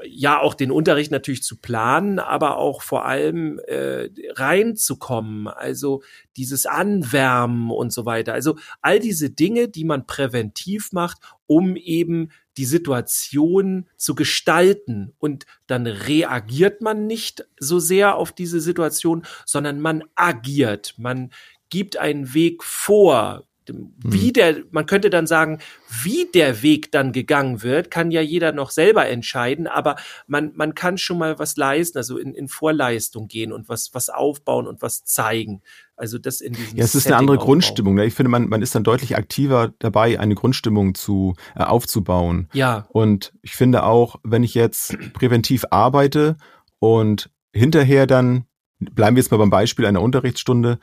[0.06, 6.04] ja auch den Unterricht natürlich zu planen, aber auch vor allem äh, reinzukommen, also
[6.38, 8.34] dieses Anwärmen und so weiter.
[8.34, 15.14] Also all diese Dinge, die man präventiv macht, um eben die Situation zu gestalten.
[15.18, 20.94] Und dann reagiert man nicht so sehr auf diese Situation, sondern man agiert.
[20.98, 21.32] Man
[21.70, 24.34] gibt einen Weg vor, wie mhm.
[24.34, 25.60] der, man könnte dann sagen,
[26.04, 29.96] wie der Weg dann gegangen wird, kann ja jeder noch selber entscheiden, aber
[30.28, 34.10] man, man kann schon mal was leisten, also in, in Vorleistung gehen und was, was
[34.10, 35.62] aufbauen und was zeigen.
[35.96, 37.46] Also das in diesem Ja, es ist Setting eine andere aufbauen.
[37.48, 37.96] Grundstimmung.
[37.96, 38.06] Ne?
[38.06, 42.50] Ich finde, man, man ist dann deutlich aktiver dabei, eine Grundstimmung zu, äh, aufzubauen.
[42.54, 42.88] Ja.
[42.90, 46.38] Und ich finde auch, wenn ich jetzt präventiv arbeite
[46.80, 48.46] und hinterher dann,
[48.80, 50.80] bleiben wir jetzt mal beim Beispiel einer Unterrichtsstunde,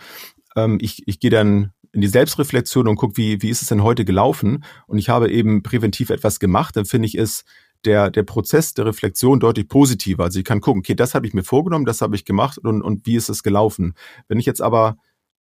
[0.57, 3.83] ähm, ich, ich gehe dann in die Selbstreflexion und gucke, wie, wie ist es denn
[3.83, 4.65] heute gelaufen?
[4.87, 7.45] Und ich habe eben präventiv etwas gemacht, dann finde ich es
[7.85, 10.25] der, der Prozess der Reflexion deutlich positiver.
[10.25, 12.83] Also ich kann gucken, okay, das habe ich mir vorgenommen, das habe ich gemacht und,
[12.83, 13.95] und wie ist es gelaufen.
[14.29, 14.97] Wenn ich jetzt aber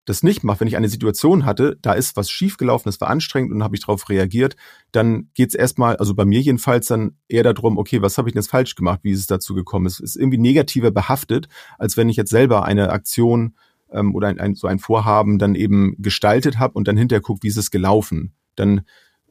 [0.05, 3.53] das nicht mache, wenn ich eine Situation hatte, da ist was schiefgelaufen, das war anstrengend
[3.53, 4.55] und habe ich darauf reagiert,
[4.93, 8.35] dann geht es erstmal, also bei mir jedenfalls dann eher darum, okay, was habe ich
[8.35, 9.87] denn jetzt falsch gemacht, wie ist es dazu gekommen?
[9.87, 13.57] Es ist irgendwie negativer behaftet, als wenn ich jetzt selber eine Aktion
[13.91, 17.43] ähm, oder ein, ein, so ein Vorhaben dann eben gestaltet habe und dann hinterher gucke,
[17.43, 18.35] wie ist es gelaufen.
[18.55, 18.83] Dann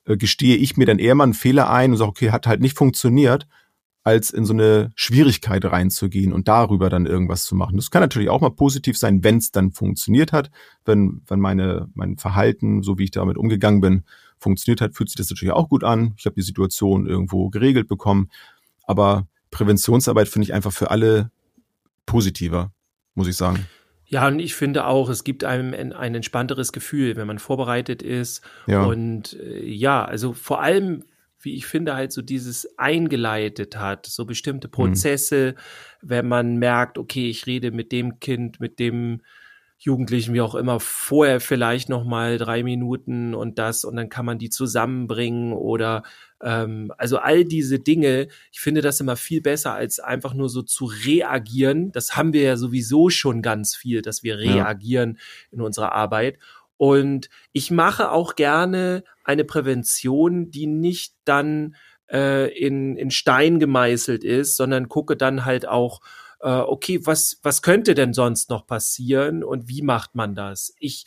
[0.05, 2.61] äh, gestehe ich mir dann eher mal einen Fehler ein und sage, okay, hat halt
[2.61, 3.47] nicht funktioniert,
[4.03, 7.75] als in so eine Schwierigkeit reinzugehen und darüber dann irgendwas zu machen.
[7.75, 10.51] Das kann natürlich auch mal positiv sein, wenn es dann funktioniert hat,
[10.85, 14.03] wenn, wenn meine, mein Verhalten, so wie ich damit umgegangen bin,
[14.37, 16.13] funktioniert hat, fühlt sich das natürlich auch gut an.
[16.17, 18.29] Ich habe die Situation irgendwo geregelt bekommen.
[18.83, 21.31] Aber Präventionsarbeit finde ich einfach für alle
[22.05, 22.71] positiver,
[23.15, 23.65] muss ich sagen.
[24.07, 28.01] Ja, und ich finde auch, es gibt einem ein, ein entspannteres Gefühl, wenn man vorbereitet
[28.01, 28.41] ist.
[28.67, 28.83] Ja.
[28.83, 31.03] Und äh, ja, also vor allem,
[31.39, 34.71] wie ich finde, halt so dieses eingeleitet hat, so bestimmte mhm.
[34.71, 36.09] Prozesse, mhm.
[36.09, 39.21] wenn man merkt, okay, ich rede mit dem Kind, mit dem
[39.77, 44.25] Jugendlichen, wie auch immer, vorher vielleicht noch mal drei Minuten und das und dann kann
[44.25, 46.03] man die zusammenbringen oder
[46.41, 48.27] ähm, also all diese Dinge.
[48.51, 51.91] Ich finde das immer viel besser als einfach nur so zu reagieren.
[51.91, 55.57] Das haben wir ja sowieso schon ganz viel, dass wir reagieren ja.
[55.57, 56.39] in unserer Arbeit.
[56.77, 61.75] Und ich mache auch gerne eine Prävention, die nicht dann
[62.11, 66.01] äh, in, in Stein gemeißelt ist, sondern gucke dann halt auch
[66.45, 70.75] äh, okay, was, was könnte denn sonst noch passieren und wie macht man das?
[70.79, 71.05] Ich,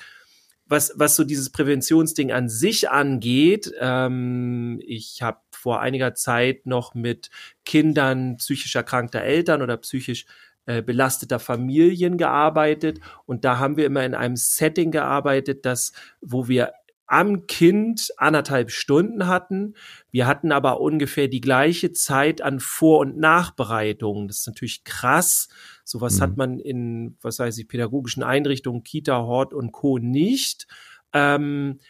[0.66, 6.94] was, was so dieses Präventionsding an sich angeht, ähm, ich habe vor einiger Zeit noch
[6.94, 7.31] mit
[7.64, 10.27] Kindern psychisch erkrankter Eltern oder psychisch
[10.66, 16.48] äh, belasteter Familien gearbeitet und da haben wir immer in einem Setting gearbeitet, das, wo
[16.48, 16.72] wir
[17.09, 19.75] am Kind anderthalb Stunden hatten.
[20.11, 24.29] Wir hatten aber ungefähr die gleiche Zeit an Vor- und Nachbereitungen.
[24.29, 25.49] Das ist natürlich krass.
[25.85, 26.23] Sowas mhm.
[26.23, 29.99] hat man in, was weiß ich, pädagogischen Einrichtungen, Kita, Hort und Co.
[29.99, 30.66] nicht.
[31.14, 31.81] Ähm,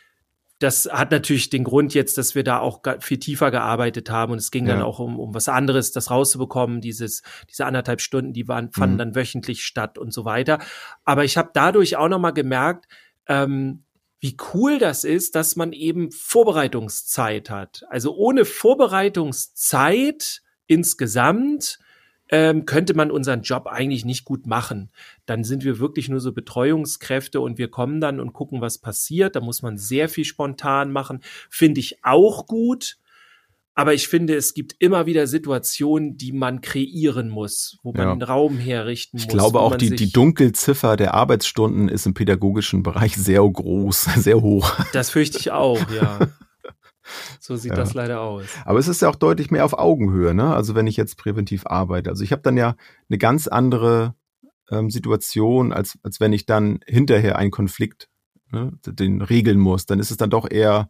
[0.61, 4.39] das hat natürlich den Grund jetzt, dass wir da auch viel tiefer gearbeitet haben und
[4.39, 4.75] es ging ja.
[4.75, 6.81] dann auch um, um was anderes, das rauszubekommen.
[6.81, 8.99] Dieses, diese anderthalb Stunden, die waren, fanden mhm.
[8.99, 10.59] dann wöchentlich statt und so weiter.
[11.05, 12.87] Aber ich habe dadurch auch nochmal gemerkt,
[13.29, 13.85] ähm,
[14.21, 17.85] wie cool das ist, dass man eben Vorbereitungszeit hat.
[17.89, 21.79] Also ohne Vorbereitungszeit insgesamt
[22.31, 24.91] ähm, könnte man unseren Job eigentlich nicht gut machen.
[25.27, 29.37] Dann sind wir wirklich nur so Betreuungskräfte und wir kommen dann und gucken, was passiert.
[29.37, 31.21] Da muss man sehr viel spontan machen.
[31.49, 32.99] Finde ich auch gut.
[33.79, 38.11] Aber ich finde, es gibt immer wieder Situationen, die man kreieren muss, wo man ja.
[38.11, 39.23] einen Raum herrichten muss.
[39.23, 44.43] Ich glaube auch, die, die Dunkelziffer der Arbeitsstunden ist im pädagogischen Bereich sehr groß, sehr
[44.43, 44.75] hoch.
[44.93, 46.19] Das fürchte ich auch, ja.
[47.39, 47.77] So sieht ja.
[47.77, 48.45] das leider aus.
[48.65, 50.53] Aber es ist ja auch deutlich mehr auf Augenhöhe, ne?
[50.55, 52.11] Also wenn ich jetzt präventiv arbeite.
[52.11, 52.75] Also ich habe dann ja
[53.09, 54.15] eine ganz andere
[54.71, 58.09] ähm, Situation, als, als wenn ich dann hinterher einen Konflikt
[58.51, 59.87] ne, den regeln muss.
[59.87, 60.89] Dann ist es dann doch eher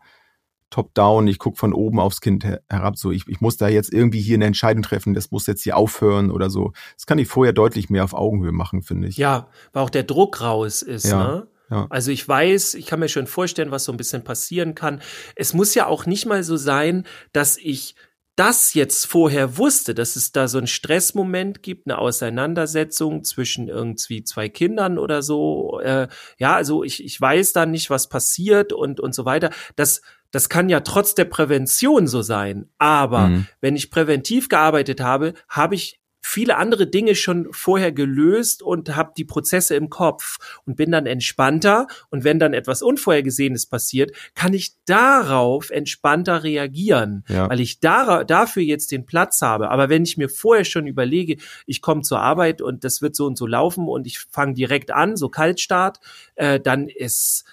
[0.70, 4.20] top-down, ich gucke von oben aufs Kind herab, so ich, ich muss da jetzt irgendwie
[4.20, 6.72] hier eine Entscheidung treffen, das muss jetzt hier aufhören oder so.
[6.94, 9.16] Das kann ich vorher deutlich mehr auf Augenhöhe machen, finde ich.
[9.16, 11.18] Ja, weil auch der Druck raus ist, ja.
[11.18, 11.48] ne?
[11.70, 11.86] Ja.
[11.90, 15.02] Also ich weiß, ich kann mir schon vorstellen, was so ein bisschen passieren kann.
[15.36, 17.94] Es muss ja auch nicht mal so sein, dass ich
[18.38, 24.22] das jetzt vorher wusste, dass es da so einen Stressmoment gibt, eine Auseinandersetzung zwischen irgendwie
[24.22, 25.80] zwei Kindern oder so.
[25.80, 26.06] Äh,
[26.38, 29.50] ja, also ich, ich weiß dann nicht, was passiert und, und so weiter.
[29.74, 32.68] Das, das kann ja trotz der Prävention so sein.
[32.78, 33.46] Aber mhm.
[33.60, 39.12] wenn ich präventiv gearbeitet habe, habe ich viele andere Dinge schon vorher gelöst und habe
[39.16, 40.36] die Prozesse im Kopf
[40.66, 41.86] und bin dann entspannter.
[42.10, 47.48] Und wenn dann etwas Unvorhergesehenes passiert, kann ich darauf entspannter reagieren, ja.
[47.48, 49.70] weil ich da, dafür jetzt den Platz habe.
[49.70, 51.36] Aber wenn ich mir vorher schon überlege,
[51.66, 54.90] ich komme zur Arbeit und das wird so und so laufen und ich fange direkt
[54.90, 55.98] an, so Kaltstart,
[56.34, 57.44] äh, dann ist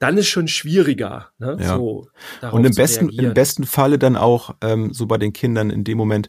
[0.00, 1.28] dann ist schon schwieriger.
[1.38, 1.56] Ne?
[1.60, 1.76] Ja.
[1.76, 2.08] So,
[2.50, 5.98] und im besten, im besten Falle dann auch ähm, so bei den Kindern in dem
[5.98, 6.28] Moment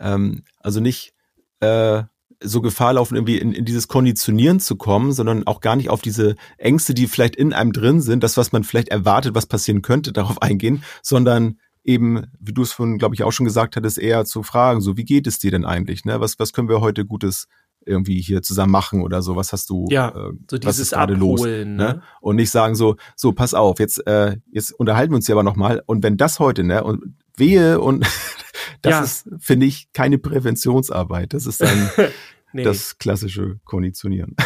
[0.00, 1.12] ähm, also nicht
[1.60, 2.02] äh,
[2.42, 6.00] so Gefahr laufen, irgendwie in, in dieses Konditionieren zu kommen, sondern auch gar nicht auf
[6.00, 9.82] diese Ängste, die vielleicht in einem drin sind, das, was man vielleicht erwartet, was passieren
[9.82, 13.98] könnte, darauf eingehen, sondern eben, wie du es von, glaube ich, auch schon gesagt hattest,
[13.98, 16.04] eher zu fragen, so wie geht es dir denn eigentlich?
[16.04, 16.20] Ne?
[16.20, 17.46] Was, was können wir heute Gutes
[17.90, 19.36] irgendwie hier zusammen machen oder so?
[19.36, 19.86] Was hast du?
[19.90, 21.42] Ja, äh, so dieses gerade los?
[21.42, 21.66] Ne?
[21.66, 22.02] ne?
[22.20, 25.42] Und nicht sagen so, so pass auf, jetzt äh, jetzt unterhalten wir uns ja aber
[25.42, 25.82] noch mal.
[25.86, 28.06] Und wenn das heute ne und wehe und
[28.82, 29.02] das ja.
[29.02, 31.34] ist, finde ich, keine Präventionsarbeit.
[31.34, 31.90] Das ist dann
[32.52, 32.62] nee.
[32.62, 34.36] das klassische Konditionieren.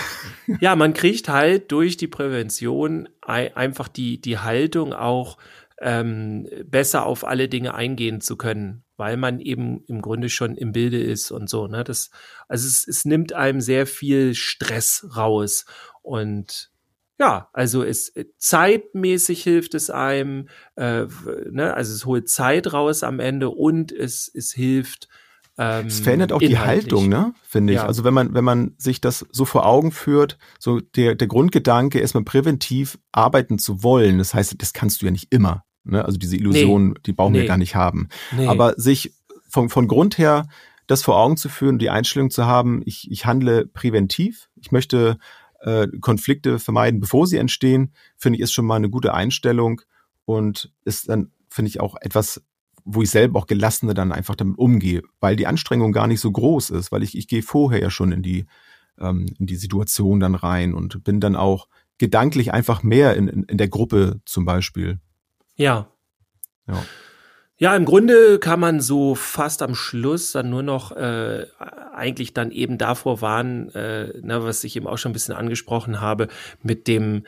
[0.61, 5.39] Ja, man kriegt halt durch die Prävention einfach die, die Haltung auch,
[5.85, 10.73] ähm, besser auf alle Dinge eingehen zu können, weil man eben im Grunde schon im
[10.73, 11.67] Bilde ist und so.
[11.67, 11.85] Ne?
[11.85, 12.11] Das,
[12.49, 15.67] also es, es nimmt einem sehr viel Stress raus
[16.01, 16.71] und
[17.19, 21.05] ja, also es zeitmäßig hilft es einem, äh,
[21.51, 25.09] ne, also es holt Zeit raus am Ende und es, es hilft.
[25.59, 27.81] Ähm, es verändert auch die Haltung, ne, finde ich.
[27.81, 27.87] Ja.
[27.87, 32.01] Also wenn man, wenn man sich das so vor Augen führt, so der, der Grundgedanke,
[32.01, 35.63] erstmal präventiv arbeiten zu wollen, das heißt, das kannst du ja nicht immer.
[35.85, 36.05] Ne?
[36.05, 37.01] Also diese Illusion, nee.
[37.07, 37.41] die brauchen nee.
[37.41, 38.09] wir gar nicht haben.
[38.37, 38.47] Nee.
[38.47, 39.15] Aber sich
[39.49, 40.49] von, von Grund her
[40.87, 45.19] das vor Augen zu führen, die Einstellung zu haben, ich, ich handle präventiv, ich möchte
[45.61, 49.81] äh, Konflikte vermeiden, bevor sie entstehen, finde ich, ist schon mal eine gute Einstellung
[50.27, 52.43] und ist dann, finde ich, auch etwas,
[52.85, 56.31] wo ich selber auch gelassener dann einfach damit umgehe, weil die Anstrengung gar nicht so
[56.31, 58.45] groß ist, weil ich, ich gehe vorher ja schon in die,
[58.99, 63.43] ähm, in die Situation dann rein und bin dann auch gedanklich einfach mehr in, in,
[63.45, 65.01] in der Gruppe zum Beispiel.
[65.57, 65.91] Ja.
[66.67, 66.85] Ja.
[67.57, 71.47] Ja, im Grunde kann man so fast am Schluss dann nur noch äh,
[71.95, 76.01] eigentlich dann eben davor warnen, äh, na, was ich eben auch schon ein bisschen angesprochen
[76.01, 76.29] habe,
[76.63, 77.25] mit dem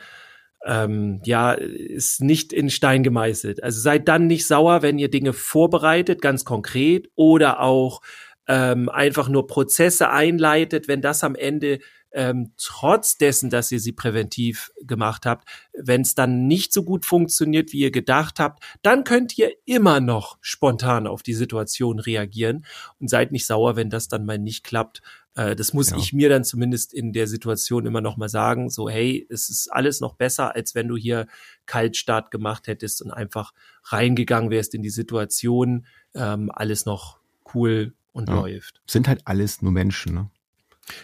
[0.65, 3.63] ähm, ja, ist nicht in Stein gemeißelt.
[3.63, 8.01] Also seid dann nicht sauer, wenn ihr Dinge vorbereitet, ganz konkret, oder auch
[8.47, 11.79] ähm, einfach nur Prozesse einleitet, wenn das am Ende
[12.11, 17.05] ähm, trotz dessen, dass ihr sie präventiv gemacht habt, wenn es dann nicht so gut
[17.05, 22.65] funktioniert, wie ihr gedacht habt, dann könnt ihr immer noch spontan auf die Situation reagieren
[22.99, 25.01] und seid nicht sauer, wenn das dann mal nicht klappt.
[25.35, 25.97] Äh, das muss ja.
[25.97, 29.71] ich mir dann zumindest in der Situation immer noch mal sagen, so hey, es ist
[29.71, 31.27] alles noch besser, als wenn du hier
[31.65, 37.19] Kaltstart gemacht hättest und einfach reingegangen wärst in die Situation, ähm, alles noch
[37.53, 38.35] cool und ja.
[38.35, 38.81] läuft.
[38.87, 40.29] Sind halt alles nur Menschen, ne?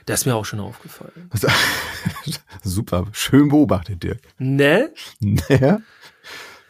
[0.06, 1.30] Das ist mir auch schon aufgefallen.
[2.64, 4.22] Super, schön beobachtet, Dirk.
[4.38, 4.94] Ne?
[5.20, 5.84] Ne?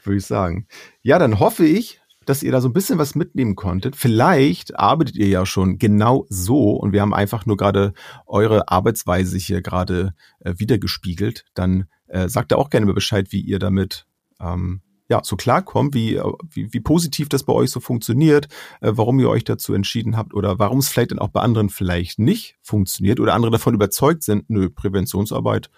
[0.04, 0.68] Würde ich sagen.
[1.02, 3.96] Ja, dann hoffe ich, dass ihr da so ein bisschen was mitnehmen konntet.
[3.96, 7.94] Vielleicht arbeitet ihr ja schon genau so und wir haben einfach nur gerade
[8.26, 11.46] eure Arbeitsweise hier gerade äh, wiedergespiegelt.
[11.54, 14.06] Dann äh, sagt da auch gerne mal Bescheid, wie ihr damit
[14.40, 14.82] ähm,
[15.14, 18.48] ja, so klarkommt, wie, wie, wie positiv das bei euch so funktioniert,
[18.82, 21.70] äh, warum ihr euch dazu entschieden habt oder warum es vielleicht dann auch bei anderen
[21.70, 25.70] vielleicht nicht funktioniert oder andere davon überzeugt sind, nö, Präventionsarbeit,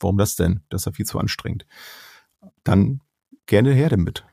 [0.00, 0.62] warum das denn?
[0.70, 1.66] Das ist ja viel zu anstrengend.
[2.64, 3.00] Dann
[3.46, 4.24] gerne her damit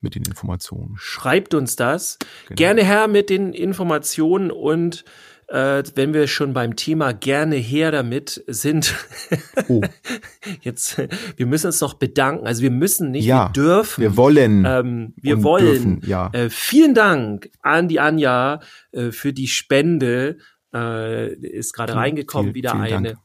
[0.00, 0.96] mit den Informationen.
[0.98, 2.18] Schreibt uns das.
[2.48, 2.56] Genau.
[2.56, 5.04] Gerne her mit den Informationen und
[5.48, 8.94] äh, wenn wir schon beim Thema gerne her damit sind,
[9.68, 9.82] oh.
[10.62, 10.98] jetzt,
[11.36, 12.46] wir müssen uns doch bedanken.
[12.46, 14.00] Also wir müssen nicht, ja, wir dürfen.
[14.00, 14.64] Wir wollen.
[14.66, 15.64] Ähm, wir wollen.
[15.64, 16.30] Dürfen, ja.
[16.32, 18.60] Äh, vielen Dank an die Anja
[18.92, 20.38] äh, für die Spende.
[20.74, 23.12] Äh, ist gerade reingekommen, viel, wieder eine.
[23.12, 23.18] Dank.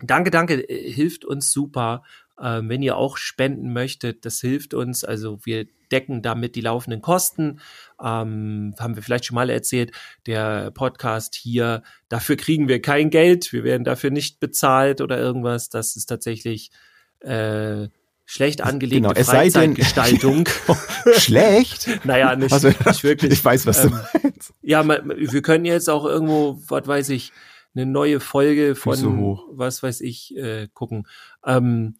[0.00, 2.02] Danke, danke, äh, hilft uns super.
[2.42, 5.04] Ähm, wenn ihr auch spenden möchtet, das hilft uns.
[5.04, 7.60] Also wir decken damit die laufenden Kosten.
[8.00, 9.92] Ähm, haben wir vielleicht schon mal erzählt,
[10.26, 15.68] der Podcast hier, dafür kriegen wir kein Geld, wir werden dafür nicht bezahlt oder irgendwas.
[15.68, 16.70] Das ist tatsächlich
[17.20, 17.88] äh,
[18.26, 20.48] schlecht angelegte genau, Freizeitgestaltung.
[21.16, 21.88] schlecht?
[22.04, 23.32] naja, nicht, also, nicht wirklich.
[23.32, 24.52] Ich weiß, was du ähm, meinst.
[24.62, 27.32] Ja, wir können jetzt auch irgendwo, was weiß ich,
[27.74, 31.06] eine neue Folge von so was weiß ich äh, gucken.
[31.44, 31.96] Ähm,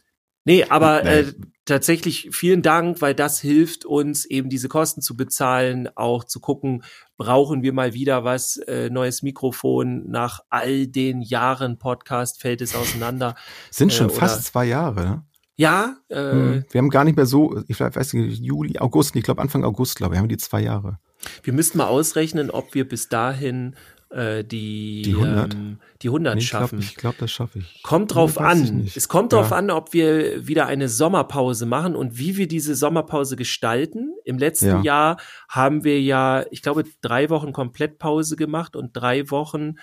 [0.49, 1.35] Nee, aber äh,
[1.67, 6.85] tatsächlich vielen Dank, weil das hilft uns eben diese Kosten zu bezahlen, auch zu gucken,
[7.19, 12.75] brauchen wir mal wieder was, äh, neues Mikrofon nach all den Jahren Podcast fällt es
[12.75, 13.35] auseinander.
[13.71, 15.03] Sind schon äh, fast zwei Jahre.
[15.03, 15.23] Ne?
[15.57, 15.97] Ja.
[16.09, 16.65] Äh, hm.
[16.71, 19.97] Wir haben gar nicht mehr so, ich weiß nicht, Juli, August, ich glaube Anfang August,
[19.97, 20.99] glaube ich, haben wir die zwei Jahre.
[21.43, 23.77] Wir müssten mal ausrechnen, ob wir bis dahin
[24.11, 26.79] äh, die, die 100, ähm, die 100 nee, ich schaffen.
[26.79, 27.83] ich glaube, das schaffe ich.
[27.83, 28.89] Kommt drauf an.
[28.95, 29.57] Es kommt drauf ja.
[29.57, 34.15] an, ob wir wieder eine Sommerpause machen und wie wir diese Sommerpause gestalten.
[34.25, 34.83] Im letzten ja.
[34.83, 35.17] Jahr
[35.49, 39.75] haben wir ja, ich glaube, drei Wochen Komplettpause gemacht und drei Wochen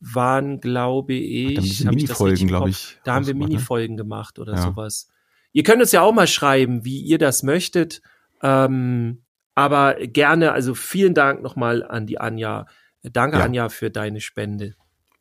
[0.00, 2.98] waren, glaube ich, Ach, Minifolgen, glaube ich.
[3.04, 4.62] Da haben wir Minifolgen gemacht oder ja.
[4.62, 5.08] sowas.
[5.52, 8.02] Ihr könnt uns ja auch mal schreiben, wie ihr das möchtet.
[8.42, 12.66] Ähm, aber gerne, also vielen Dank nochmal an die Anja
[13.12, 13.44] Danke, ja.
[13.44, 14.74] Anja, für deine Spende.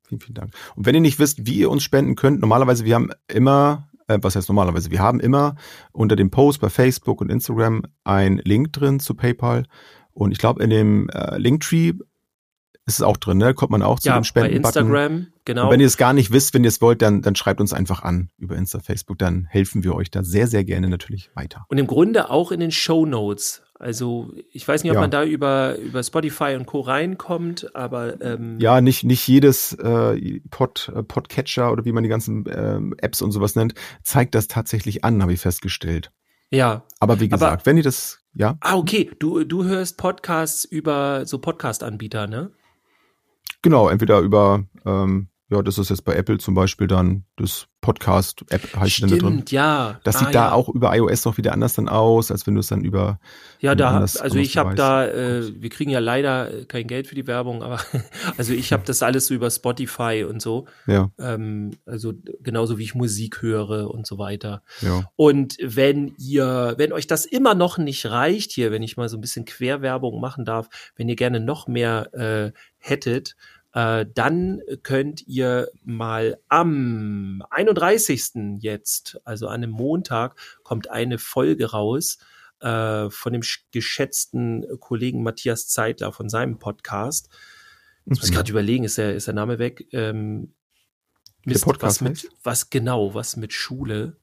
[0.08, 0.54] Vielen, vielen Dank.
[0.76, 4.20] Und wenn ihr nicht wisst, wie ihr uns spenden könnt, normalerweise, wir haben immer, äh,
[4.22, 5.56] was heißt normalerweise, wir haben immer
[5.92, 9.66] unter dem Post bei Facebook und Instagram ein Link drin zu PayPal.
[10.12, 11.94] Und ich glaube, in dem äh, Linktree
[12.86, 13.54] ist es auch drin, ne?
[13.54, 14.50] Kommt man auch zu ja, dem Spenden.
[14.50, 15.66] Bei Instagram, genau.
[15.66, 17.72] Und wenn ihr es gar nicht wisst, wenn ihr es wollt, dann, dann schreibt uns
[17.72, 21.66] einfach an über Insta, Facebook, dann helfen wir euch da sehr, sehr gerne natürlich weiter.
[21.70, 25.02] Und im Grunde auch in den Show Notes also ich weiß nicht, ob ja.
[25.02, 26.80] man da über, über Spotify und Co.
[26.80, 32.10] reinkommt, aber ähm ja, nicht, nicht jedes äh, Pod, äh, Podcatcher oder wie man die
[32.10, 36.12] ganzen ähm, Apps und sowas nennt, zeigt das tatsächlich an, habe ich festgestellt.
[36.50, 36.84] Ja.
[37.00, 39.12] Aber wie gesagt, Aber- wenn ihr das, ja, Ah, okay.
[39.20, 42.52] Du, du hörst Podcasts über so Podcast-Anbieter, ne?
[43.62, 48.76] genau, entweder über, ähm, ja, das ist jetzt bei Apple zum Beispiel dann das Podcast-App
[48.78, 49.34] heißt die dann da drin.
[49.34, 50.00] Stimmt, ja.
[50.06, 50.52] Das Ah, sieht da ja.
[50.54, 53.20] auch über iOS noch wieder anders dann aus, als wenn du es dann über
[53.60, 56.88] Ja, da, anderes- also anderes ich habe da, äh, wir kriegen ja leider äh, kein
[56.88, 57.80] Geld für die Werbung, aber
[58.38, 62.84] also ich habe das alles so über Spotify und so, ja, ähm, also genauso wie
[62.84, 64.64] ich Musik höre und so weiter.
[64.82, 65.10] ja.
[65.18, 69.18] Und wenn ihr, wenn euch das immer noch nicht reicht hier, wenn ich mal so
[69.18, 73.36] ein bisschen Querwerbung machen darf, wenn ihr gerne noch mehr äh, hättet,
[73.74, 78.60] äh, dann könnt ihr mal am 31.
[78.60, 82.18] jetzt, also an einem Montag, kommt eine Folge raus
[82.62, 87.30] äh, von dem sch- geschätzten Kollegen Matthias Zeitler von seinem Podcast.
[88.06, 88.36] Jetzt muss ich Mhm.
[88.36, 89.88] gerade überlegen, ist der, ist der Name weg?
[89.92, 90.54] Ähm,
[91.46, 94.16] Mist, Podcast was mit, was genau, was mit Schule?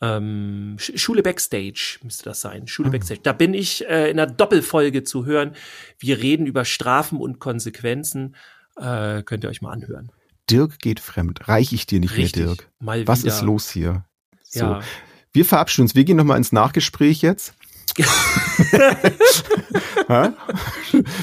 [0.00, 2.66] Ähm, Sch- Schule Backstage müsste das sein.
[2.66, 2.92] Schule Ah.
[2.92, 3.20] Backstage.
[3.22, 5.54] Da bin ich äh, in einer Doppelfolge zu hören.
[5.98, 8.34] Wir reden über Strafen und Konsequenzen.
[8.76, 10.10] Äh, könnt ihr euch mal anhören.
[10.50, 11.48] Dirk geht fremd.
[11.48, 12.44] Reich ich dir nicht Richtig.
[12.44, 12.68] mehr, Dirk.
[12.80, 13.34] Mal Was wieder.
[13.34, 14.04] ist los hier?
[14.42, 14.60] So.
[14.60, 14.80] Ja.
[15.32, 15.94] Wir verabschieden uns.
[15.94, 17.54] Wir gehen nochmal ins Nachgespräch jetzt.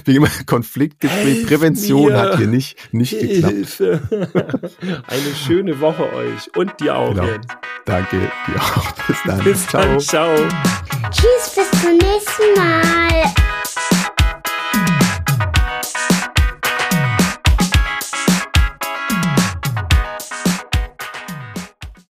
[0.05, 1.23] Gehen mal Konfliktgespräch.
[1.25, 2.19] Helft Prävention mir.
[2.19, 3.53] hat hier nicht, nicht geklappt.
[3.53, 4.01] Hilfe.
[5.07, 7.13] Eine schöne Woche euch und dir auch.
[7.13, 7.27] Genau.
[7.85, 8.31] Danke.
[8.47, 8.91] Dir auch.
[9.07, 9.43] Bis dann.
[9.43, 9.99] Bis dann.
[9.99, 10.35] Ciao.
[11.11, 13.50] Tschüss, bis zum nächsten Mal.